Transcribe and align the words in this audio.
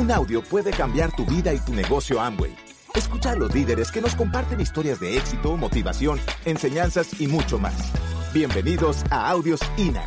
Un 0.00 0.10
audio 0.10 0.40
puede 0.40 0.70
cambiar 0.70 1.14
tu 1.14 1.26
vida 1.26 1.52
y 1.52 1.58
tu 1.58 1.74
negocio 1.74 2.22
Amway. 2.22 2.56
Escucha 2.94 3.32
a 3.32 3.36
los 3.36 3.54
líderes 3.54 3.92
que 3.92 4.00
nos 4.00 4.14
comparten 4.14 4.58
historias 4.58 4.98
de 4.98 5.14
éxito, 5.18 5.58
motivación, 5.58 6.18
enseñanzas 6.46 7.20
y 7.20 7.26
mucho 7.26 7.58
más. 7.58 7.92
Bienvenidos 8.32 9.04
a 9.10 9.28
Audios 9.28 9.60
INA. 9.76 10.02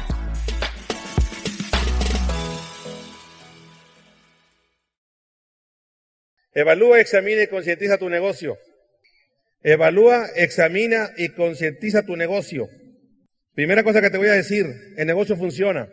Evalúa, 6.55 6.99
examina 6.99 7.43
y 7.43 7.47
concientiza 7.47 7.99
tu 7.99 8.09
negocio. 8.09 8.57
Evalúa, 9.61 10.25
examina 10.35 11.11
y 11.17 11.29
concientiza 11.29 12.01
tu 12.01 12.17
negocio. 12.17 12.67
Primera 13.53 13.83
cosa 13.83 14.01
que 14.01 14.09
te 14.09 14.17
voy 14.17 14.29
a 14.29 14.33
decir, 14.33 14.65
el 14.97 15.05
negocio 15.05 15.37
funciona. 15.37 15.87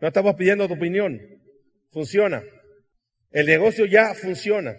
No 0.00 0.08
estamos 0.08 0.34
pidiendo 0.34 0.68
tu 0.68 0.74
opinión, 0.74 1.18
funciona. 1.92 2.42
El 3.30 3.46
negocio 3.46 3.86
ya 3.86 4.14
funciona. 4.14 4.76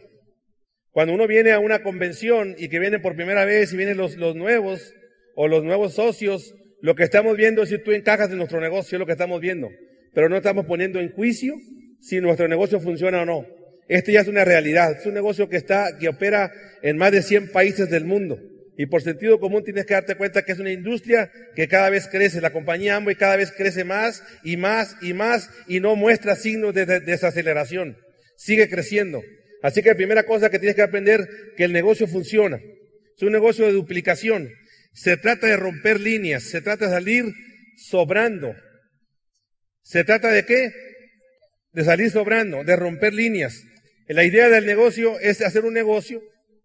Cuando 0.91 1.13
uno 1.13 1.27
viene 1.27 1.51
a 1.51 1.59
una 1.59 1.81
convención 1.81 2.55
y 2.57 2.69
que 2.69 2.79
viene 2.79 2.99
por 2.99 3.15
primera 3.15 3.45
vez 3.45 3.73
y 3.73 3.77
vienen 3.77 3.97
los, 3.97 4.15
los 4.17 4.35
nuevos 4.35 4.93
o 5.35 5.47
los 5.47 5.63
nuevos 5.63 5.95
socios, 5.95 6.53
lo 6.81 6.95
que 6.95 7.03
estamos 7.03 7.35
viendo 7.37 7.63
es 7.63 7.69
si 7.69 7.79
tú 7.79 7.91
encajas 7.91 8.29
en 8.29 8.37
nuestro 8.37 8.59
negocio, 8.59 8.97
es 8.97 8.99
lo 8.99 9.05
que 9.05 9.13
estamos 9.13 9.41
viendo. 9.41 9.69
Pero 10.13 10.29
no 10.29 10.37
estamos 10.37 10.65
poniendo 10.65 10.99
en 10.99 11.11
juicio 11.11 11.55
si 11.99 12.19
nuestro 12.19 12.47
negocio 12.47 12.79
funciona 12.79 13.21
o 13.21 13.25
no. 13.25 13.45
Este 13.87 14.11
ya 14.11 14.21
es 14.21 14.27
una 14.27 14.45
realidad. 14.45 14.97
Es 14.99 15.05
un 15.05 15.13
negocio 15.13 15.49
que 15.49 15.57
está, 15.57 15.97
que 15.97 16.09
opera 16.09 16.51
en 16.81 16.97
más 16.97 17.11
de 17.11 17.21
100 17.21 17.51
países 17.51 17.89
del 17.89 18.05
mundo. 18.05 18.39
Y 18.77 18.87
por 18.87 19.01
sentido 19.03 19.39
común 19.39 19.63
tienes 19.63 19.85
que 19.85 19.93
darte 19.93 20.15
cuenta 20.15 20.43
que 20.43 20.51
es 20.51 20.59
una 20.59 20.71
industria 20.71 21.31
que 21.55 21.67
cada 21.67 21.89
vez 21.89 22.07
crece. 22.07 22.41
La 22.41 22.51
compañía 22.51 22.95
Amway 22.95 23.15
cada 23.15 23.35
vez 23.35 23.51
crece 23.51 23.83
más 23.83 24.23
y 24.43 24.57
más 24.57 24.95
y 25.01 25.13
más 25.13 25.49
y 25.67 25.79
no 25.79 25.95
muestra 25.95 26.35
signos 26.35 26.73
de, 26.73 26.85
desaceleración. 26.85 27.97
Sigue 28.35 28.67
creciendo. 28.69 29.21
Así 29.61 29.81
que 29.83 29.89
la 29.89 29.95
primera 29.95 30.23
cosa 30.23 30.49
que 30.49 30.59
tienes 30.59 30.75
que 30.75 30.81
aprender 30.81 31.27
que 31.55 31.65
el 31.65 31.71
negocio 31.71 32.07
funciona. 32.07 32.59
Es 33.15 33.21
un 33.21 33.31
negocio 33.31 33.65
de 33.65 33.73
duplicación. 33.73 34.49
Se 34.93 35.17
trata 35.17 35.47
de 35.47 35.57
romper 35.57 35.99
líneas. 35.99 36.43
Se 36.43 36.61
trata 36.61 36.85
de 36.85 36.91
salir 36.91 37.25
sobrando. 37.77 38.55
¿Se 39.83 40.03
trata 40.03 40.31
de 40.31 40.45
qué? 40.45 40.71
De 41.73 41.83
salir 41.83 42.09
sobrando, 42.09 42.63
de 42.63 42.75
romper 42.75 43.13
líneas. 43.13 43.63
La 44.07 44.23
idea 44.23 44.49
del 44.49 44.65
negocio 44.65 45.19
es 45.19 45.41
hacer 45.41 45.63
un 45.63 45.73
negocio 45.73 46.21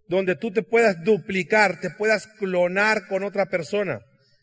donde 0.09 0.37
tú 0.37 0.51
te 0.51 0.63
puedas 0.63 1.03
duplicar, 1.05 1.81
te 1.81 1.91
puedas 1.91 2.27
clonar 2.27 3.07
con 3.07 3.23
otra 3.23 3.47
persona. 3.47 4.01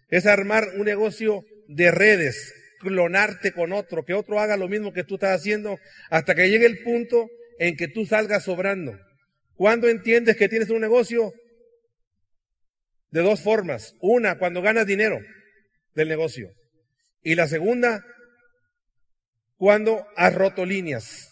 Es 0.09 0.25
armar 0.25 0.69
un 0.77 0.85
negocio 0.85 1.43
de 1.67 1.91
redes, 1.91 2.53
clonarte 2.79 3.51
con 3.51 3.73
otro, 3.73 4.05
que 4.05 4.13
otro 4.13 4.39
haga 4.39 4.57
lo 4.57 4.67
mismo 4.67 4.93
que 4.93 5.03
tú 5.03 5.15
estás 5.15 5.39
haciendo, 5.39 5.79
hasta 6.09 6.35
que 6.35 6.49
llegue 6.49 6.67
el 6.67 6.83
punto 6.83 7.27
en 7.57 7.75
que 7.75 7.87
tú 7.87 8.05
salgas 8.05 8.43
sobrando. 8.43 8.97
¿Cuándo 9.55 9.87
entiendes 9.87 10.37
que 10.37 10.49
tienes 10.49 10.69
un 10.69 10.81
negocio? 10.81 11.33
De 13.09 13.21
dos 13.21 13.41
formas. 13.41 13.95
Una, 14.01 14.37
cuando 14.37 14.61
ganas 14.61 14.85
dinero 14.85 15.19
del 15.95 16.09
negocio. 16.09 16.51
Y 17.23 17.35
la 17.35 17.47
segunda, 17.47 18.05
cuando 19.57 20.05
has 20.15 20.35
roto 20.35 20.65
líneas 20.65 21.31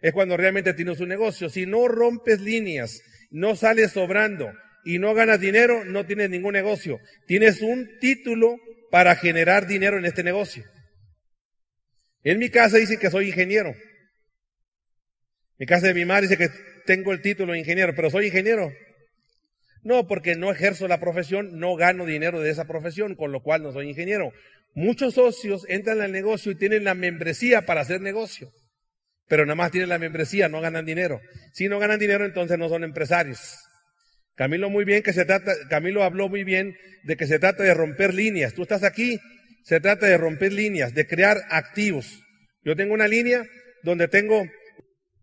es 0.00 0.12
cuando 0.12 0.36
realmente 0.36 0.74
tienes 0.74 1.00
un 1.00 1.08
negocio. 1.08 1.48
Si 1.48 1.66
no 1.66 1.88
rompes 1.88 2.40
líneas, 2.40 3.00
no 3.30 3.56
sales 3.56 3.92
sobrando 3.92 4.52
y 4.84 4.98
no 4.98 5.14
ganas 5.14 5.40
dinero, 5.40 5.84
no 5.84 6.04
tienes 6.04 6.30
ningún 6.30 6.52
negocio. 6.52 7.00
Tienes 7.26 7.62
un 7.62 7.98
título 8.00 8.56
para 8.90 9.14
generar 9.16 9.66
dinero 9.66 9.98
en 9.98 10.04
este 10.04 10.22
negocio. 10.22 10.64
En 12.22 12.38
mi 12.38 12.50
casa 12.50 12.76
dice 12.76 12.98
que 12.98 13.10
soy 13.10 13.28
ingeniero. 13.28 13.74
Mi 15.58 15.66
casa 15.66 15.86
de 15.86 15.94
mi 15.94 16.04
madre 16.04 16.28
dice 16.28 16.36
que 16.36 16.50
tengo 16.86 17.12
el 17.12 17.20
título 17.20 17.52
de 17.52 17.58
ingeniero, 17.58 17.94
pero 17.94 18.10
soy 18.10 18.26
ingeniero. 18.26 18.72
No, 19.82 20.06
porque 20.06 20.34
no 20.34 20.50
ejerzo 20.50 20.88
la 20.88 21.00
profesión, 21.00 21.58
no 21.58 21.76
gano 21.76 22.04
dinero 22.04 22.40
de 22.40 22.50
esa 22.50 22.66
profesión, 22.66 23.14
con 23.14 23.32
lo 23.32 23.42
cual 23.42 23.62
no 23.62 23.72
soy 23.72 23.88
ingeniero. 23.88 24.32
Muchos 24.74 25.14
socios 25.14 25.64
entran 25.68 26.00
al 26.00 26.12
negocio 26.12 26.52
y 26.52 26.56
tienen 26.56 26.84
la 26.84 26.94
membresía 26.94 27.64
para 27.64 27.82
hacer 27.82 28.00
negocio 28.00 28.52
pero 29.30 29.46
nada 29.46 29.54
más 29.54 29.70
tienen 29.70 29.88
la 29.88 29.98
membresía, 29.98 30.48
no 30.48 30.60
ganan 30.60 30.84
dinero. 30.84 31.20
Si 31.52 31.68
no 31.68 31.78
ganan 31.78 32.00
dinero, 32.00 32.26
entonces 32.26 32.58
no 32.58 32.68
son 32.68 32.82
empresarios. 32.82 33.58
Camilo 34.34 34.68
muy 34.70 34.84
bien 34.84 35.04
que 35.04 35.12
se 35.12 35.24
trata, 35.24 35.52
Camilo 35.68 36.02
habló 36.02 36.28
muy 36.28 36.42
bien 36.42 36.76
de 37.04 37.16
que 37.16 37.28
se 37.28 37.38
trata 37.38 37.62
de 37.62 37.72
romper 37.72 38.12
líneas. 38.12 38.54
Tú 38.54 38.62
estás 38.62 38.82
aquí, 38.82 39.20
se 39.62 39.78
trata 39.78 40.06
de 40.06 40.16
romper 40.16 40.52
líneas, 40.52 40.94
de 40.94 41.06
crear 41.06 41.38
activos. 41.48 42.20
Yo 42.64 42.74
tengo 42.74 42.92
una 42.92 43.06
línea 43.06 43.44
donde 43.84 44.08
tengo, 44.08 44.48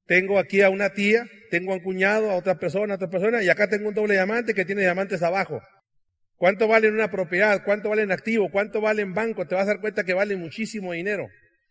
tengo 0.06 0.40
aquí 0.40 0.62
a 0.62 0.69
una 0.69 0.94
tía, 0.94 1.28
tengo 1.51 1.73
a 1.73 1.75
un 1.75 1.81
cuñado, 1.81 2.31
a 2.31 2.35
otra 2.35 2.57
persona, 2.57 2.94
a 2.94 2.96
otra 2.96 3.09
persona, 3.09 3.44
y 3.44 3.50
acá 3.50 3.67
tengo 3.67 3.90
un 3.90 3.94
doble 3.94 4.13
diamante 4.13 4.53
que 4.53 4.63
tiene 4.63 4.84
diamantes 4.84 5.22
abajo. 5.22 5.62
¿Cuánto 6.38 6.69
vale 6.69 6.88
en 6.88 6.94
una 6.94 7.12
propiedad? 7.12 7.62
¿Cuánto 7.66 7.90
vale 7.90 8.03
en 8.03 8.13
activo? 8.13 8.50
¿Cuánto 8.50 8.79
vale 8.79 9.01
en 9.01 9.13
banco? 9.13 9.46
Te 9.46 9.56
vas 9.56 9.66
a 9.66 9.73
dar 9.73 9.81
cuenta 9.81 10.06
que 10.06 10.13
vale 10.13 10.38
muchísimo 10.38 10.94
dinero. 10.94 11.28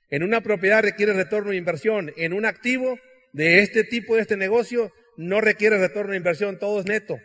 En 0.08 0.22
una 0.22 0.40
propiedad 0.40 0.82
requiere 0.82 1.12
retorno 1.12 1.50
de 1.50 1.56
inversión. 1.56 2.12
En 2.16 2.32
un 2.32 2.44
activo 2.44 2.98
de 3.32 3.60
este 3.60 3.84
tipo, 3.84 4.14
de 4.14 4.22
este 4.22 4.36
negocio, 4.36 4.92
no 5.16 5.40
requiere 5.40 5.78
retorno 5.78 6.12
de 6.12 6.18
inversión. 6.18 6.58
Todo 6.58 6.80
es 6.80 6.86
neto. 6.86 7.18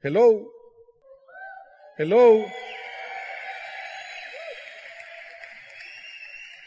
Hello. 0.00 0.50
Hello. 1.98 2.46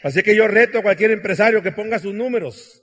Así 0.02 0.22
que 0.22 0.36
yo 0.36 0.46
reto 0.46 0.78
a 0.78 0.82
cualquier 0.82 1.10
empresario 1.10 1.62
que 1.62 1.72
ponga 1.72 1.98
sus 1.98 2.14
números. 2.14 2.82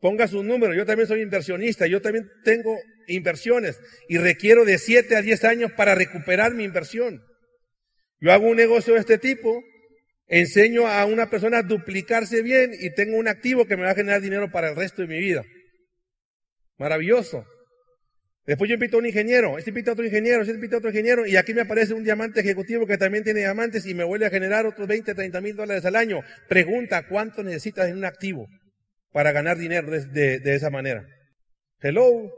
Ponga 0.00 0.26
sus 0.26 0.44
números. 0.44 0.76
Yo 0.76 0.84
también 0.84 1.06
soy 1.06 1.20
inversionista. 1.20 1.86
Yo 1.86 2.02
también 2.02 2.28
tengo 2.42 2.76
inversiones 3.06 3.78
y 4.08 4.18
requiero 4.18 4.64
de 4.64 4.78
7 4.78 5.14
a 5.14 5.22
10 5.22 5.44
años 5.44 5.72
para 5.72 5.94
recuperar 5.94 6.54
mi 6.54 6.64
inversión. 6.64 7.22
Yo 8.18 8.32
hago 8.32 8.48
un 8.48 8.56
negocio 8.56 8.94
de 8.94 9.00
este 9.00 9.18
tipo 9.18 9.62
enseño 10.30 10.86
a 10.86 11.04
una 11.04 11.28
persona 11.28 11.58
a 11.58 11.62
duplicarse 11.62 12.40
bien 12.42 12.70
y 12.78 12.94
tengo 12.94 13.18
un 13.18 13.28
activo 13.28 13.66
que 13.66 13.76
me 13.76 13.82
va 13.82 13.90
a 13.90 13.94
generar 13.94 14.22
dinero 14.22 14.50
para 14.50 14.70
el 14.70 14.76
resto 14.76 15.02
de 15.02 15.08
mi 15.08 15.18
vida. 15.18 15.44
Maravilloso. 16.78 17.44
Después 18.46 18.68
yo 18.68 18.74
invito 18.74 18.96
a 18.96 19.00
un 19.00 19.06
ingeniero, 19.06 19.58
este 19.58 19.70
invita 19.70 19.90
a 19.90 19.94
otro 19.94 20.04
ingeniero, 20.04 20.42
este 20.42 20.54
invita 20.54 20.76
a 20.76 20.78
otro 20.78 20.90
ingeniero, 20.90 21.26
y 21.26 21.36
aquí 21.36 21.52
me 21.52 21.60
aparece 21.60 21.92
un 21.92 22.04
diamante 22.04 22.40
ejecutivo 22.40 22.86
que 22.86 22.96
también 22.96 23.22
tiene 23.22 23.40
diamantes 23.40 23.86
y 23.86 23.94
me 23.94 24.02
vuelve 24.02 24.26
a 24.26 24.30
generar 24.30 24.66
otros 24.66 24.88
20, 24.88 25.14
30 25.14 25.40
mil 25.40 25.56
dólares 25.56 25.84
al 25.84 25.94
año. 25.94 26.20
Pregunta, 26.48 27.06
¿cuánto 27.06 27.42
necesitas 27.42 27.88
en 27.88 27.98
un 27.98 28.04
activo 28.04 28.48
para 29.12 29.32
ganar 29.32 29.58
dinero 29.58 29.90
de, 29.90 30.38
de 30.38 30.54
esa 30.54 30.70
manera? 30.70 31.04
Hello. 31.80 32.32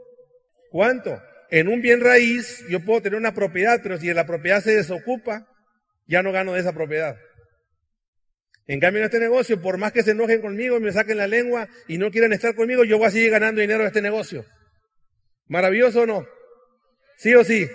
¿Cuánto? 0.71 1.21
En 1.49 1.67
un 1.67 1.81
bien 1.81 2.01
raíz 2.01 2.65
yo 2.69 2.83
puedo 2.83 3.01
tener 3.01 3.17
una 3.17 3.33
propiedad, 3.33 3.79
pero 3.81 3.97
si 3.97 4.11
la 4.13 4.25
propiedad 4.25 4.61
se 4.61 4.75
desocupa, 4.75 5.47
ya 6.07 6.23
no 6.23 6.31
gano 6.31 6.53
de 6.53 6.59
esa 6.59 6.73
propiedad. 6.73 7.15
En 8.65 8.79
cambio, 8.79 9.01
en 9.01 9.05
este 9.05 9.19
negocio, 9.19 9.61
por 9.61 9.77
más 9.77 9.91
que 9.91 10.03
se 10.03 10.11
enojen 10.11 10.41
conmigo 10.41 10.79
me 10.79 10.91
saquen 10.91 11.17
la 11.17 11.27
lengua 11.27 11.67
y 11.87 11.97
no 11.97 12.11
quieran 12.11 12.31
estar 12.31 12.55
conmigo, 12.55 12.85
yo 12.85 12.97
voy 12.97 13.07
a 13.07 13.11
seguir 13.11 13.31
ganando 13.31 13.59
dinero 13.59 13.81
de 13.81 13.87
este 13.87 14.01
negocio. 14.01 14.45
¿Maravilloso 15.47 16.03
o 16.03 16.05
no? 16.05 16.25
¿Sí 17.17 17.35
o 17.35 17.43
sí? 17.43 17.67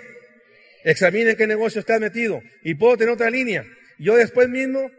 Examinen 0.83 1.35
qué 1.37 1.45
negocio 1.45 1.79
está 1.79 1.99
metido. 1.99 2.41
Y 2.63 2.73
puedo 2.73 2.97
tener 2.97 3.13
otra 3.13 3.29
línea. 3.29 3.65
Yo 3.99 4.15
después 4.15 4.49
mismo, 4.49 4.89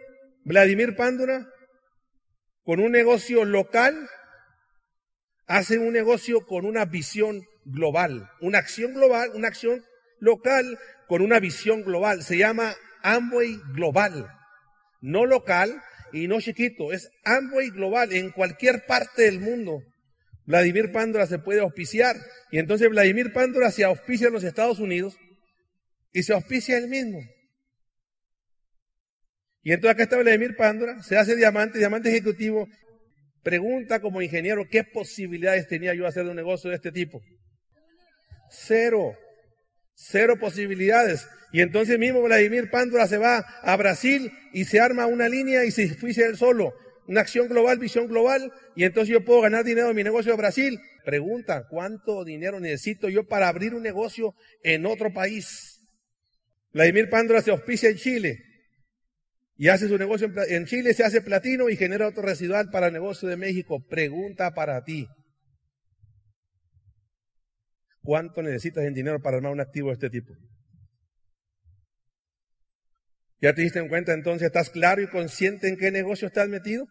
Vladimir 0.45 0.95
Pándura, 0.95 1.49
con 2.63 2.79
un 2.79 2.93
negocio 2.93 3.45
local, 3.45 4.09
hace 5.47 5.79
un 5.79 5.93
negocio 5.93 6.47
con 6.47 6.67
una 6.67 6.85
visión 6.85 7.43
global. 7.65 8.31
Una 8.41 8.59
acción 8.59 8.95
global, 8.95 9.31
una 9.35 9.49
acción 9.49 9.85
local 10.21 10.79
con 11.09 11.23
una 11.23 11.41
visión 11.41 11.83
global. 11.83 12.23
Se 12.23 12.37
llama 12.37 12.77
Amway 13.03 13.61
Global 13.75 14.40
no 15.01 15.27
local 15.27 15.83
y 16.13 16.29
no 16.29 16.41
chiquito, 16.41 16.93
es 16.93 17.11
Amway 17.25 17.71
global 17.71 18.13
en 18.13 18.31
cualquier 18.31 18.85
parte 18.87 19.23
del 19.23 19.41
mundo. 19.41 19.83
Vladimir 20.45 20.91
Pándora 20.91 21.27
se 21.27 21.39
puede 21.39 21.61
auspiciar 21.61 22.17
y 22.51 22.59
entonces 22.59 22.89
Vladimir 22.89 23.33
Pándora 23.33 23.71
se 23.71 23.85
auspicia 23.85 24.27
en 24.27 24.33
los 24.33 24.45
Estados 24.45 24.81
Unidos 24.81 25.17
y 26.13 26.23
se 26.23 26.33
auspicia 26.33 26.77
él 26.77 26.89
mismo. 26.89 27.21
Y 29.63 29.73
entonces 29.73 29.95
acá 29.95 30.03
está 30.05 30.17
Vladimir 30.17 30.57
Pándora, 30.57 31.03
se 31.03 31.17
hace 31.17 31.37
diamante, 31.37 31.79
diamante 31.79 32.09
ejecutivo, 32.09 32.67
pregunta 33.43 34.01
como 34.01 34.23
ingeniero 34.23 34.67
qué 34.69 34.85
posibilidades 34.85 35.69
tenía 35.69 35.95
yo 35.95 36.03
de 36.03 36.09
hacer 36.09 36.27
un 36.27 36.37
negocio 36.37 36.71
de 36.71 36.77
este 36.77 36.91
tipo. 36.91 37.21
Cero, 38.51 39.17
cero 40.01 40.37
posibilidades. 40.41 41.29
Y 41.53 41.61
entonces 41.61 41.99
mismo 41.99 42.23
Vladimir 42.23 42.71
Pándora 42.71 43.07
se 43.07 43.19
va 43.19 43.39
a 43.39 43.77
Brasil 43.77 44.33
y 44.53 44.65
se 44.65 44.81
arma 44.81 45.07
una 45.07 45.29
línea 45.29 45.65
y 45.65 45.71
se 45.71 45.89
fuise 45.95 46.25
él 46.25 46.37
solo. 46.37 46.73
Una 47.07 47.23
acción 47.23 47.49
global, 47.49 47.79
visión 47.79 48.07
global. 48.07 48.53
Y 48.77 48.85
entonces 48.85 49.13
yo 49.13 49.25
puedo 49.25 49.41
ganar 49.41 49.65
dinero 49.65 49.91
en 49.91 49.97
mi 49.97 50.05
negocio 50.05 50.33
de 50.33 50.39
Brasil. 50.39 50.81
Pregunta, 51.05 51.67
¿cuánto 51.69 52.25
dinero 52.25 52.61
necesito 52.61 53.09
yo 53.09 53.27
para 53.27 53.49
abrir 53.49 53.75
un 53.75 53.83
negocio 53.83 54.35
en 54.63 54.87
otro 54.87 55.13
país? 55.13 55.81
Vladimir 56.73 57.11
Pándora 57.11 57.43
se 57.43 57.51
auspicia 57.51 57.91
en 57.91 57.97
Chile. 57.97 58.39
y 59.57 59.69
hace 59.69 59.89
su 59.89 59.99
negocio 59.99 60.29
en, 60.29 60.55
en 60.55 60.67
Chile, 60.67 60.95
se 60.95 61.05
hace 61.05 61.21
platino 61.21 61.69
y 61.69 61.77
genera 61.77 62.07
otro 62.07 62.23
residual 62.23 62.71
para 62.71 62.87
el 62.87 62.93
negocio 62.93 63.29
de 63.29 63.37
México. 63.37 63.85
Pregunta 63.89 64.55
para 64.55 64.85
ti. 64.85 65.07
¿Cuánto 68.03 68.43
necesitas 68.43 68.85
en 68.85 68.95
dinero 68.95 69.21
para 69.21 69.37
armar 69.37 69.53
un 69.53 69.61
activo 69.61 69.89
de 69.89 69.95
este 69.95 70.11
tipo? 70.11 70.35
¿Ya 73.41 73.55
te 73.55 73.63
diste 73.63 73.79
en 73.79 73.89
cuenta 73.89 74.13
entonces? 74.13 74.47
¿Estás 74.47 74.71
claro 74.71 75.03
y 75.03 75.09
consciente 75.09 75.69
en 75.69 75.77
qué 75.77 75.91
negocio 75.91 76.29
estás 76.29 76.49
metido? 76.49 76.87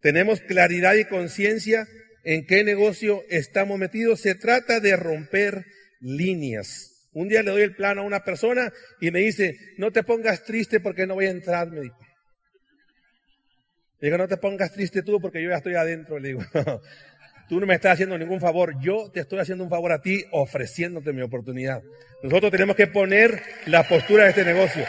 ¿Tenemos 0.00 0.40
claridad 0.40 0.94
y 0.94 1.04
conciencia 1.04 1.86
en 2.24 2.46
qué 2.46 2.64
negocio 2.64 3.22
estamos 3.28 3.78
metidos? 3.78 4.20
Se 4.20 4.34
trata 4.34 4.80
de 4.80 4.96
romper 4.96 5.64
líneas. 6.00 7.08
Un 7.12 7.28
día 7.28 7.42
le 7.42 7.50
doy 7.50 7.62
el 7.62 7.74
plano 7.74 8.02
a 8.02 8.04
una 8.04 8.24
persona 8.24 8.72
y 9.00 9.10
me 9.10 9.20
dice, 9.20 9.56
no 9.78 9.90
te 9.90 10.02
pongas 10.02 10.44
triste 10.44 10.80
porque 10.80 11.06
no 11.06 11.14
voy 11.14 11.26
a 11.26 11.30
entrar, 11.30 11.70
me 11.70 11.80
dijo. 11.80 11.96
Le 14.00 14.08
digo, 14.08 14.18
no 14.18 14.28
te 14.28 14.36
pongas 14.36 14.72
triste 14.72 15.02
tú 15.02 15.20
porque 15.20 15.42
yo 15.42 15.48
ya 15.48 15.56
estoy 15.56 15.74
adentro. 15.74 16.18
Le 16.18 16.28
digo, 16.28 16.42
tú 17.48 17.60
no 17.60 17.66
me 17.66 17.74
estás 17.74 17.94
haciendo 17.94 18.18
ningún 18.18 18.40
favor, 18.40 18.74
yo 18.80 19.10
te 19.12 19.20
estoy 19.20 19.38
haciendo 19.38 19.64
un 19.64 19.70
favor 19.70 19.92
a 19.92 20.00
ti 20.00 20.24
ofreciéndote 20.30 21.12
mi 21.12 21.22
oportunidad. 21.22 21.82
Nosotros 22.22 22.50
tenemos 22.50 22.76
que 22.76 22.86
poner 22.86 23.42
la 23.66 23.86
postura 23.86 24.24
de 24.24 24.30
este 24.30 24.44
negocio. 24.44 24.84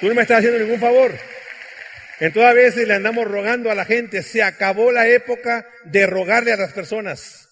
Tú 0.00 0.08
no 0.08 0.14
me 0.14 0.22
estás 0.22 0.38
haciendo 0.38 0.58
ningún 0.58 0.78
favor. 0.78 1.12
En 2.20 2.32
todas 2.32 2.54
veces 2.54 2.86
le 2.86 2.94
andamos 2.94 3.26
rogando 3.26 3.70
a 3.70 3.74
la 3.74 3.84
gente. 3.84 4.22
Se 4.22 4.42
acabó 4.42 4.92
la 4.92 5.08
época 5.08 5.66
de 5.84 6.06
rogarle 6.06 6.52
a 6.52 6.56
las 6.56 6.72
personas. 6.72 7.48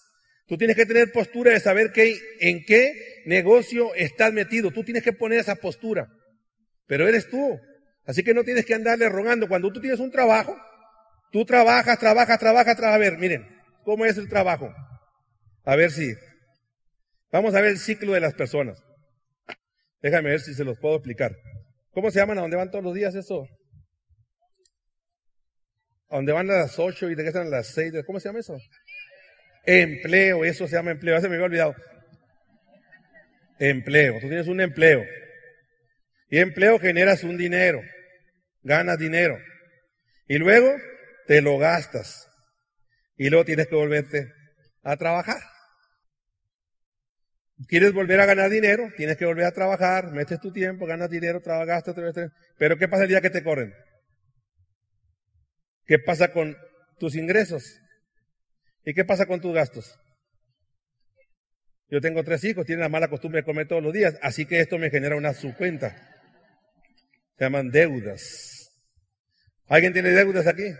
Tú 0.47 0.57
tienes 0.57 0.75
que 0.75 0.85
tener 0.85 1.11
postura 1.11 1.51
de 1.51 1.59
saber 1.59 1.91
qué, 1.91 2.17
en 2.39 2.63
qué 2.65 3.21
negocio 3.25 3.93
estás 3.95 4.31
metido. 4.31 4.71
Tú 4.71 4.83
tienes 4.83 5.03
que 5.03 5.13
poner 5.13 5.39
esa 5.39 5.55
postura. 5.55 6.07
Pero 6.85 7.07
eres 7.07 7.29
tú. 7.29 7.59
Así 8.05 8.23
que 8.23 8.33
no 8.33 8.45
tienes 8.45 8.65
que 8.65 8.73
andarle 8.73 9.09
rogando. 9.09 9.49
Cuando 9.49 9.71
tú 9.71 9.81
tienes 9.81 9.99
un 9.99 10.11
trabajo, 10.11 10.57
tú 11.31 11.45
trabajas, 11.45 11.99
trabajas, 11.99 12.39
trabajas, 12.39 12.75
trabajas. 12.75 12.95
A 12.95 12.99
ver, 12.99 13.17
miren, 13.17 13.47
¿cómo 13.83 14.05
es 14.05 14.17
el 14.17 14.29
trabajo? 14.29 14.73
A 15.63 15.75
ver 15.75 15.91
si. 15.91 16.13
Vamos 17.31 17.53
a 17.55 17.61
ver 17.61 17.71
el 17.71 17.79
ciclo 17.79 18.13
de 18.13 18.21
las 18.21 18.33
personas. 18.33 18.81
Déjame 20.01 20.29
ver 20.29 20.39
si 20.39 20.53
se 20.53 20.63
los 20.63 20.79
puedo 20.79 20.95
explicar. 20.95 21.35
¿Cómo 21.91 22.11
se 22.11 22.19
llaman 22.19 22.37
a 22.37 22.41
dónde 22.41 22.57
van 22.57 22.71
todos 22.71 22.83
los 22.83 22.93
días 22.93 23.15
eso? 23.15 23.47
A 26.09 26.17
dónde 26.17 26.31
van 26.31 26.49
a 26.49 26.59
las 26.59 26.79
8 26.79 27.09
y 27.09 27.15
regresan 27.15 27.47
a 27.47 27.49
las 27.49 27.67
6. 27.73 27.93
¿Cómo 28.05 28.19
se 28.19 28.29
llama 28.29 28.39
eso? 28.39 28.57
Empleo, 29.65 30.45
eso 30.45 30.67
se 30.67 30.75
llama 30.75 30.91
empleo. 30.91 31.15
Ya 31.15 31.21
se 31.21 31.27
me 31.27 31.35
había 31.35 31.47
olvidado. 31.47 31.75
Empleo. 33.59 34.13
Tú 34.21 34.27
tienes 34.27 34.47
un 34.47 34.61
empleo. 34.61 35.03
Y 36.29 36.39
empleo 36.39 36.79
generas 36.79 37.23
un 37.23 37.37
dinero. 37.37 37.81
Ganas 38.63 38.97
dinero. 38.97 39.37
Y 40.27 40.37
luego 40.37 40.73
te 41.27 41.41
lo 41.41 41.57
gastas. 41.57 42.27
Y 43.17 43.29
luego 43.29 43.45
tienes 43.45 43.67
que 43.67 43.75
volverte 43.75 44.31
a 44.83 44.95
trabajar. 44.95 45.41
¿Quieres 47.67 47.91
volver 47.91 48.19
a 48.19 48.25
ganar 48.25 48.49
dinero? 48.49 48.91
Tienes 48.95 49.17
que 49.17 49.25
volver 49.25 49.45
a 49.45 49.51
trabajar, 49.51 50.11
metes 50.11 50.39
tu 50.39 50.51
tiempo, 50.51 50.85
ganas 50.85 51.09
dinero, 51.09 51.41
trabajas. 51.41 51.83
Pero 52.57 52.77
¿qué 52.77 52.87
pasa 52.87 53.03
el 53.03 53.09
día 53.09 53.21
que 53.21 53.31
te 53.31 53.43
corren? 53.43 53.73
¿Qué 55.85 55.99
pasa 55.99 56.31
con 56.31 56.55
tus 56.99 57.15
ingresos? 57.15 57.79
¿Y 58.85 58.93
qué 58.93 59.03
pasa 59.03 59.25
con 59.25 59.41
tus 59.41 59.53
gastos? 59.53 59.99
Yo 61.89 61.99
tengo 62.01 62.23
tres 62.23 62.43
hijos, 62.43 62.65
tienen 62.65 62.83
la 62.83 62.89
mala 62.89 63.07
costumbre 63.07 63.41
de 63.41 63.45
comer 63.45 63.67
todos 63.67 63.81
los 63.81 63.93
días, 63.93 64.15
así 64.21 64.45
que 64.45 64.59
esto 64.59 64.77
me 64.77 64.89
genera 64.89 65.15
una 65.15 65.33
subcuenta. 65.33 65.95
Se 67.37 67.45
llaman 67.45 67.71
deudas. 67.71 68.69
¿Alguien 69.67 69.93
tiene 69.93 70.09
deudas 70.09 70.47
aquí? 70.47 70.73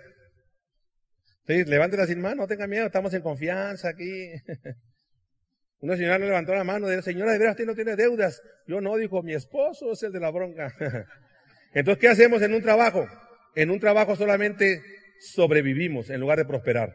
Sí, 1.48 1.64
levántela 1.64 2.06
sin 2.06 2.20
mano, 2.20 2.42
no 2.42 2.48
tenga 2.48 2.68
miedo, 2.68 2.88
estamos 2.88 3.14
en 3.14 3.22
confianza 3.22 3.88
aquí. 3.88 4.32
Una 5.80 5.96
señora 5.96 6.20
le 6.20 6.26
levantó 6.26 6.54
la 6.54 6.66
mano, 6.66 6.90
dijo, 6.90 7.02
señora, 7.02 7.32
de 7.32 7.40
veras 7.40 7.54
usted 7.54 7.66
no 7.66 7.76
tiene 7.76 7.96
deudas. 7.96 8.42
Yo 8.66 8.82
no, 8.82 8.98
dijo, 8.98 9.24
mi 9.24 9.34
esposo 9.34 9.94
es 9.94 10.04
el 10.04 10.12
de 10.12 10.20
la 10.20 10.30
bronca. 10.30 10.74
Entonces, 11.74 12.02
¿qué 12.02 12.10
hacemos 12.10 12.42
en 12.42 12.54
un 12.54 12.62
trabajo? 12.62 13.08
En 13.56 13.72
un 13.72 13.80
trabajo 13.80 14.18
solamente 14.18 14.82
sobrevivimos 15.22 16.10
en 16.10 16.20
lugar 16.20 16.38
de 16.38 16.46
prosperar. 16.46 16.94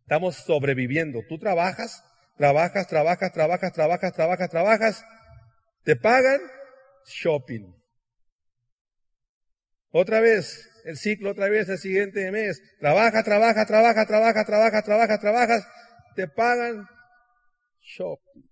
Estamos 0.00 0.36
sobreviviendo. 0.36 1.20
Tú 1.28 1.38
trabajas, 1.38 2.02
trabajas, 2.38 2.86
trabajas, 2.86 3.32
trabajas, 3.32 3.72
trabajas, 3.72 4.12
trabajas, 4.14 4.50
trabajas. 4.50 5.04
Te 5.82 5.96
pagan 5.96 6.40
shopping. 7.06 7.74
Otra 9.90 10.20
vez, 10.20 10.70
el 10.84 10.96
ciclo, 10.96 11.30
otra 11.30 11.48
vez 11.48 11.68
el 11.68 11.78
siguiente 11.78 12.30
mes. 12.30 12.62
Trabaja, 12.78 13.22
trabaja, 13.22 13.66
trabaja, 13.66 14.06
trabaja, 14.06 14.44
trabaja, 14.44 14.82
trabaja, 14.82 15.18
trabajas. 15.18 15.66
Te 16.14 16.28
pagan 16.28 16.86
shopping. 17.80 18.42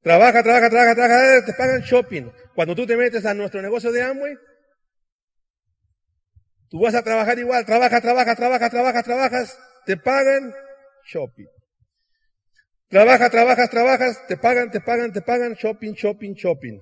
Trabaja, 0.00 0.42
trabaja, 0.42 0.68
trabaja, 0.68 0.94
trabaja, 0.94 1.44
te 1.44 1.52
pagan 1.52 1.82
shopping. 1.82 2.30
Cuando 2.54 2.74
tú 2.74 2.86
te 2.86 2.96
metes 2.96 3.24
a 3.24 3.34
nuestro 3.34 3.62
negocio 3.62 3.92
de 3.92 4.02
Amway, 4.02 4.34
tú 6.68 6.80
vas 6.80 6.94
a 6.94 7.02
trabajar 7.02 7.38
igual, 7.38 7.64
trabaja, 7.64 8.00
trabaja, 8.00 8.34
trabaja, 8.34 8.68
trabaja, 8.70 9.02
trabajas, 9.02 9.58
te 9.86 9.96
pagan 9.96 10.52
shopping. 11.04 11.46
Trabaja, 12.88 13.30
trabajas, 13.30 13.70
trabajas, 13.70 14.26
te 14.26 14.36
pagan, 14.36 14.70
te 14.70 14.80
pagan, 14.80 15.12
te 15.12 15.22
pagan, 15.22 15.54
shopping, 15.54 15.94
shopping, 15.94 16.34
shopping. 16.34 16.80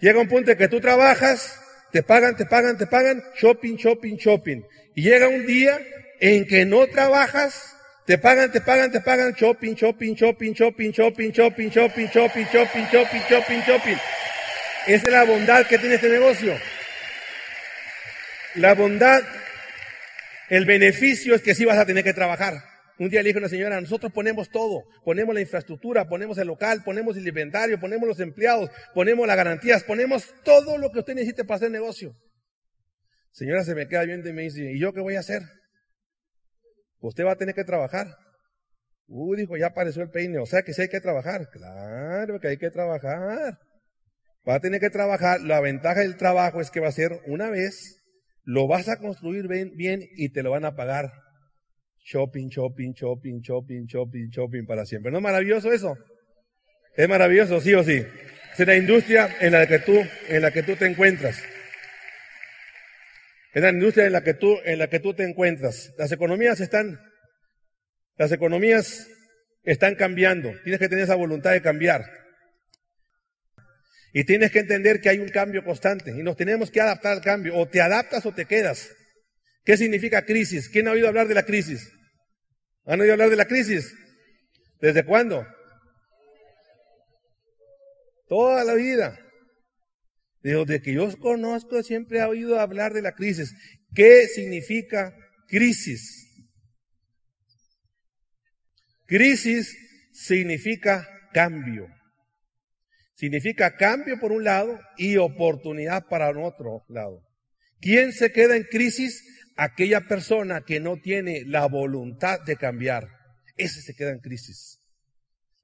Llega 0.00 0.20
un 0.20 0.28
punto 0.28 0.50
en 0.50 0.58
que 0.58 0.68
tú 0.68 0.80
trabajas, 0.80 1.60
te 1.92 2.02
pagan, 2.02 2.36
te 2.36 2.46
pagan, 2.46 2.78
te 2.78 2.86
pagan, 2.86 3.22
shopping, 3.36 3.76
shopping, 3.76 4.16
shopping. 4.16 4.64
Y 4.94 5.02
llega 5.02 5.28
un 5.28 5.46
día 5.46 5.78
en 6.20 6.46
que 6.46 6.64
no 6.64 6.86
trabajas, 6.86 7.76
te 8.06 8.18
pagan, 8.18 8.52
te 8.52 8.60
pagan, 8.60 8.92
te 8.92 9.00
pagan, 9.00 9.34
shopping, 9.34 9.74
shopping, 9.74 10.14
shopping, 10.14 10.54
shopping, 10.54 10.92
shopping, 10.92 11.32
shopping, 11.32 11.70
shopping, 11.70 12.10
shopping, 12.10 12.46
shopping, 12.46 12.86
shopping, 12.90 13.22
shopping, 13.28 13.62
shopping. 13.66 13.98
Esa 14.86 15.06
es 15.06 15.12
la 15.12 15.24
bondad 15.24 15.66
que 15.66 15.78
tiene 15.78 15.96
este 15.96 16.08
negocio. 16.08 16.58
La 18.54 18.74
bondad, 18.74 19.22
el 20.48 20.64
beneficio 20.64 21.34
es 21.34 21.42
que 21.42 21.54
sí 21.54 21.64
vas 21.64 21.78
a 21.78 21.86
tener 21.86 22.02
que 22.02 22.14
trabajar. 22.14 22.69
Un 23.00 23.08
día 23.08 23.22
le 23.22 23.30
dije 23.30 23.38
a 23.38 23.40
una 23.40 23.48
señora, 23.48 23.80
nosotros 23.80 24.12
ponemos 24.12 24.50
todo, 24.50 24.84
ponemos 25.02 25.34
la 25.34 25.40
infraestructura, 25.40 26.06
ponemos 26.06 26.36
el 26.36 26.48
local, 26.48 26.82
ponemos 26.84 27.16
el 27.16 27.26
inventario, 27.26 27.80
ponemos 27.80 28.06
los 28.06 28.20
empleados, 28.20 28.68
ponemos 28.92 29.26
las 29.26 29.38
garantías, 29.38 29.82
ponemos 29.84 30.34
todo 30.44 30.76
lo 30.76 30.90
que 30.90 30.98
usted 30.98 31.14
necesite 31.14 31.44
para 31.44 31.56
hacer 31.56 31.70
negocio. 31.70 32.14
Señora 33.32 33.64
se 33.64 33.74
me 33.74 33.88
queda 33.88 34.04
viendo 34.04 34.28
y 34.28 34.34
me 34.34 34.42
dice, 34.42 34.70
¿y 34.70 34.78
yo 34.78 34.92
qué 34.92 35.00
voy 35.00 35.16
a 35.16 35.20
hacer? 35.20 35.40
Usted 36.98 37.24
va 37.24 37.32
a 37.32 37.36
tener 37.36 37.54
que 37.54 37.64
trabajar. 37.64 38.06
Uh, 39.06 39.34
dijo, 39.34 39.56
ya 39.56 39.68
apareció 39.68 40.02
el 40.02 40.10
peine. 40.10 40.38
O 40.38 40.44
sea 40.44 40.60
que 40.60 40.74
sí 40.74 40.82
hay 40.82 40.88
que 40.88 41.00
trabajar. 41.00 41.48
Claro 41.48 42.38
que 42.38 42.48
hay 42.48 42.58
que 42.58 42.70
trabajar. 42.70 43.58
Va 44.46 44.56
a 44.56 44.60
tener 44.60 44.78
que 44.78 44.90
trabajar. 44.90 45.40
La 45.40 45.62
ventaja 45.62 46.00
del 46.00 46.18
trabajo 46.18 46.60
es 46.60 46.70
que 46.70 46.80
va 46.80 46.88
a 46.88 46.92
ser 46.92 47.12
una 47.26 47.48
vez, 47.48 48.04
lo 48.42 48.68
vas 48.68 48.90
a 48.90 48.98
construir 48.98 49.48
bien, 49.48 49.74
bien 49.74 50.02
y 50.16 50.28
te 50.34 50.42
lo 50.42 50.50
van 50.50 50.66
a 50.66 50.76
pagar. 50.76 51.29
Shopping, 52.02 52.48
shopping, 52.48 52.92
shopping, 52.94 53.40
shopping, 53.40 53.86
shopping, 53.86 54.28
shopping 54.30 54.66
para 54.66 54.84
siempre. 54.84 55.12
¿No 55.12 55.18
es 55.18 55.22
maravilloso 55.22 55.72
eso? 55.72 55.96
Es 56.96 57.08
maravilloso, 57.08 57.60
sí 57.60 57.74
o 57.74 57.84
sí. 57.84 58.04
Es 58.58 58.66
la 58.66 58.76
industria 58.76 59.36
en 59.40 59.52
la 59.52 59.66
que 59.66 59.78
tú, 59.78 60.04
en 60.28 60.42
la 60.42 60.50
que 60.50 60.62
tú 60.62 60.76
te 60.76 60.86
encuentras. 60.86 61.42
Es 63.52 63.62
la 63.62 63.70
industria 63.70 64.06
en 64.06 64.12
la 64.12 64.22
que 64.22 64.34
tú, 64.34 64.58
en 64.64 64.78
la 64.78 64.88
que 64.88 65.00
tú 65.00 65.14
te 65.14 65.24
encuentras. 65.24 65.92
Las 65.98 66.12
economías 66.12 66.60
están, 66.60 67.00
las 68.16 68.32
economías 68.32 69.08
están 69.62 69.94
cambiando. 69.94 70.52
Tienes 70.62 70.78
que 70.78 70.88
tener 70.88 71.04
esa 71.04 71.16
voluntad 71.16 71.52
de 71.52 71.62
cambiar. 71.62 72.04
Y 74.12 74.24
tienes 74.24 74.50
que 74.50 74.60
entender 74.60 75.00
que 75.00 75.08
hay 75.08 75.18
un 75.18 75.28
cambio 75.28 75.64
constante 75.64 76.10
y 76.10 76.22
nos 76.22 76.36
tenemos 76.36 76.70
que 76.70 76.80
adaptar 76.80 77.12
al 77.12 77.22
cambio. 77.22 77.56
O 77.56 77.68
te 77.68 77.80
adaptas 77.80 78.26
o 78.26 78.32
te 78.32 78.44
quedas. 78.44 78.90
¿Qué 79.64 79.76
significa 79.76 80.24
crisis? 80.24 80.68
¿Quién 80.68 80.88
ha 80.88 80.92
oído 80.92 81.08
hablar 81.08 81.28
de 81.28 81.34
la 81.34 81.44
crisis? 81.44 81.92
¿Han 82.84 83.00
oído 83.00 83.12
hablar 83.12 83.30
de 83.30 83.36
la 83.36 83.46
crisis? 83.46 83.94
¿Desde 84.80 85.04
cuándo? 85.04 85.46
Toda 88.26 88.64
la 88.64 88.74
vida. 88.74 89.18
De 90.42 90.80
que 90.82 90.94
yo 90.94 91.14
conozco 91.18 91.82
siempre 91.82 92.20
he 92.20 92.24
oído 92.24 92.58
hablar 92.58 92.94
de 92.94 93.02
la 93.02 93.12
crisis. 93.12 93.54
¿Qué 93.94 94.26
significa 94.26 95.14
crisis? 95.46 96.26
Crisis 99.06 99.76
significa 100.12 101.06
cambio. 101.32 101.88
Significa 103.14 103.76
cambio 103.76 104.18
por 104.18 104.32
un 104.32 104.44
lado 104.44 104.80
y 104.96 105.18
oportunidad 105.18 106.06
para 106.06 106.30
otro 106.30 106.84
lado. 106.88 107.20
¿Quién 107.80 108.12
se 108.12 108.32
queda 108.32 108.56
en 108.56 108.64
crisis? 108.64 109.22
Aquella 109.62 110.00
persona 110.08 110.62
que 110.62 110.80
no 110.80 110.96
tiene 110.96 111.42
la 111.44 111.66
voluntad 111.66 112.40
de 112.40 112.56
cambiar. 112.56 113.08
Ese 113.56 113.82
se 113.82 113.94
queda 113.94 114.10
en 114.10 114.20
crisis. 114.20 114.80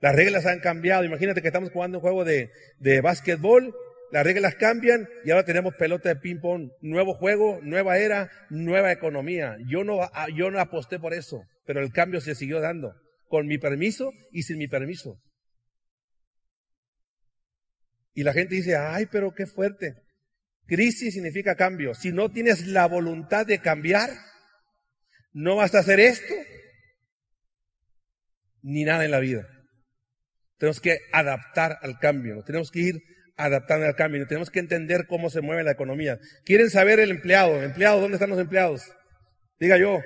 Las 0.01 0.15
reglas 0.15 0.45
han 0.45 0.61
cambiado. 0.61 1.05
Imagínate 1.05 1.41
que 1.41 1.49
estamos 1.49 1.71
jugando 1.71 1.99
un 1.99 2.03
juego 2.03 2.25
de, 2.25 2.51
de 2.79 3.01
básquetbol 3.01 3.75
las 4.13 4.25
reglas 4.25 4.55
cambian 4.55 5.09
y 5.25 5.31
ahora 5.31 5.45
tenemos 5.45 5.75
pelota 5.75 6.09
de 6.09 6.17
ping-pong. 6.17 6.71
Nuevo 6.81 7.15
juego, 7.15 7.59
nueva 7.63 7.99
era, 7.99 8.31
nueva 8.51 8.93
economía. 8.93 9.57
Yo 9.67 9.85
no, 9.85 10.01
ah, 10.01 10.29
yo 10.35 10.51
no 10.51 10.61
aposté 10.61 10.99
por 10.99 11.13
eso, 11.13 11.43
pero 11.65 11.81
el 11.81 11.93
cambio 11.93 12.21
se 12.21 12.35
siguió 12.35 12.61
dando, 12.61 12.95
con 13.29 13.47
mi 13.47 13.59
permiso 13.59 14.13
y 14.31 14.43
sin 14.43 14.59
mi 14.59 14.69
permiso. 14.69 15.21
Y 18.15 18.23
la 18.23 18.33
gente 18.33 18.55
dice, 18.55 18.77
ay, 18.77 19.07
pero 19.11 19.35
qué 19.35 19.47
fuerte. 19.47 19.95
Crisis 20.67 21.15
significa 21.15 21.55
cambio. 21.55 21.95
Si 21.95 22.13
no 22.13 22.31
tienes 22.31 22.67
la 22.67 22.87
voluntad 22.87 23.47
de 23.47 23.61
cambiar, 23.61 24.11
no 25.33 25.57
vas 25.57 25.75
a 25.75 25.81
hacer 25.81 26.01
esto 26.01 26.35
ni 28.63 28.85
nada 28.85 29.05
en 29.05 29.11
la 29.11 29.21
vida. 29.21 29.47
Tenemos 30.59 30.81
que 30.81 30.99
adaptar 31.13 31.79
al 31.83 31.99
cambio, 31.99 32.43
tenemos 32.45 32.71
que 32.71 32.81
ir 32.81 33.03
adaptando 33.37 33.87
al 33.87 33.95
cambio, 33.95 34.27
tenemos 34.27 34.51
que 34.51 34.59
entender 34.59 35.07
cómo 35.07 35.31
se 35.31 35.43
mueve 35.43 35.63
la 35.63 35.73
economía. 35.73 36.19
¿Quieren 36.45 36.71
saber 36.71 36.99
el 36.99 37.11
empleado? 37.11 37.63
¿Empleado? 37.63 38.01
¿Dónde 38.01 38.17
están 38.17 38.31
los 38.31 38.39
empleados? 38.39 38.91
Diga 39.61 39.77
yo. 39.79 40.01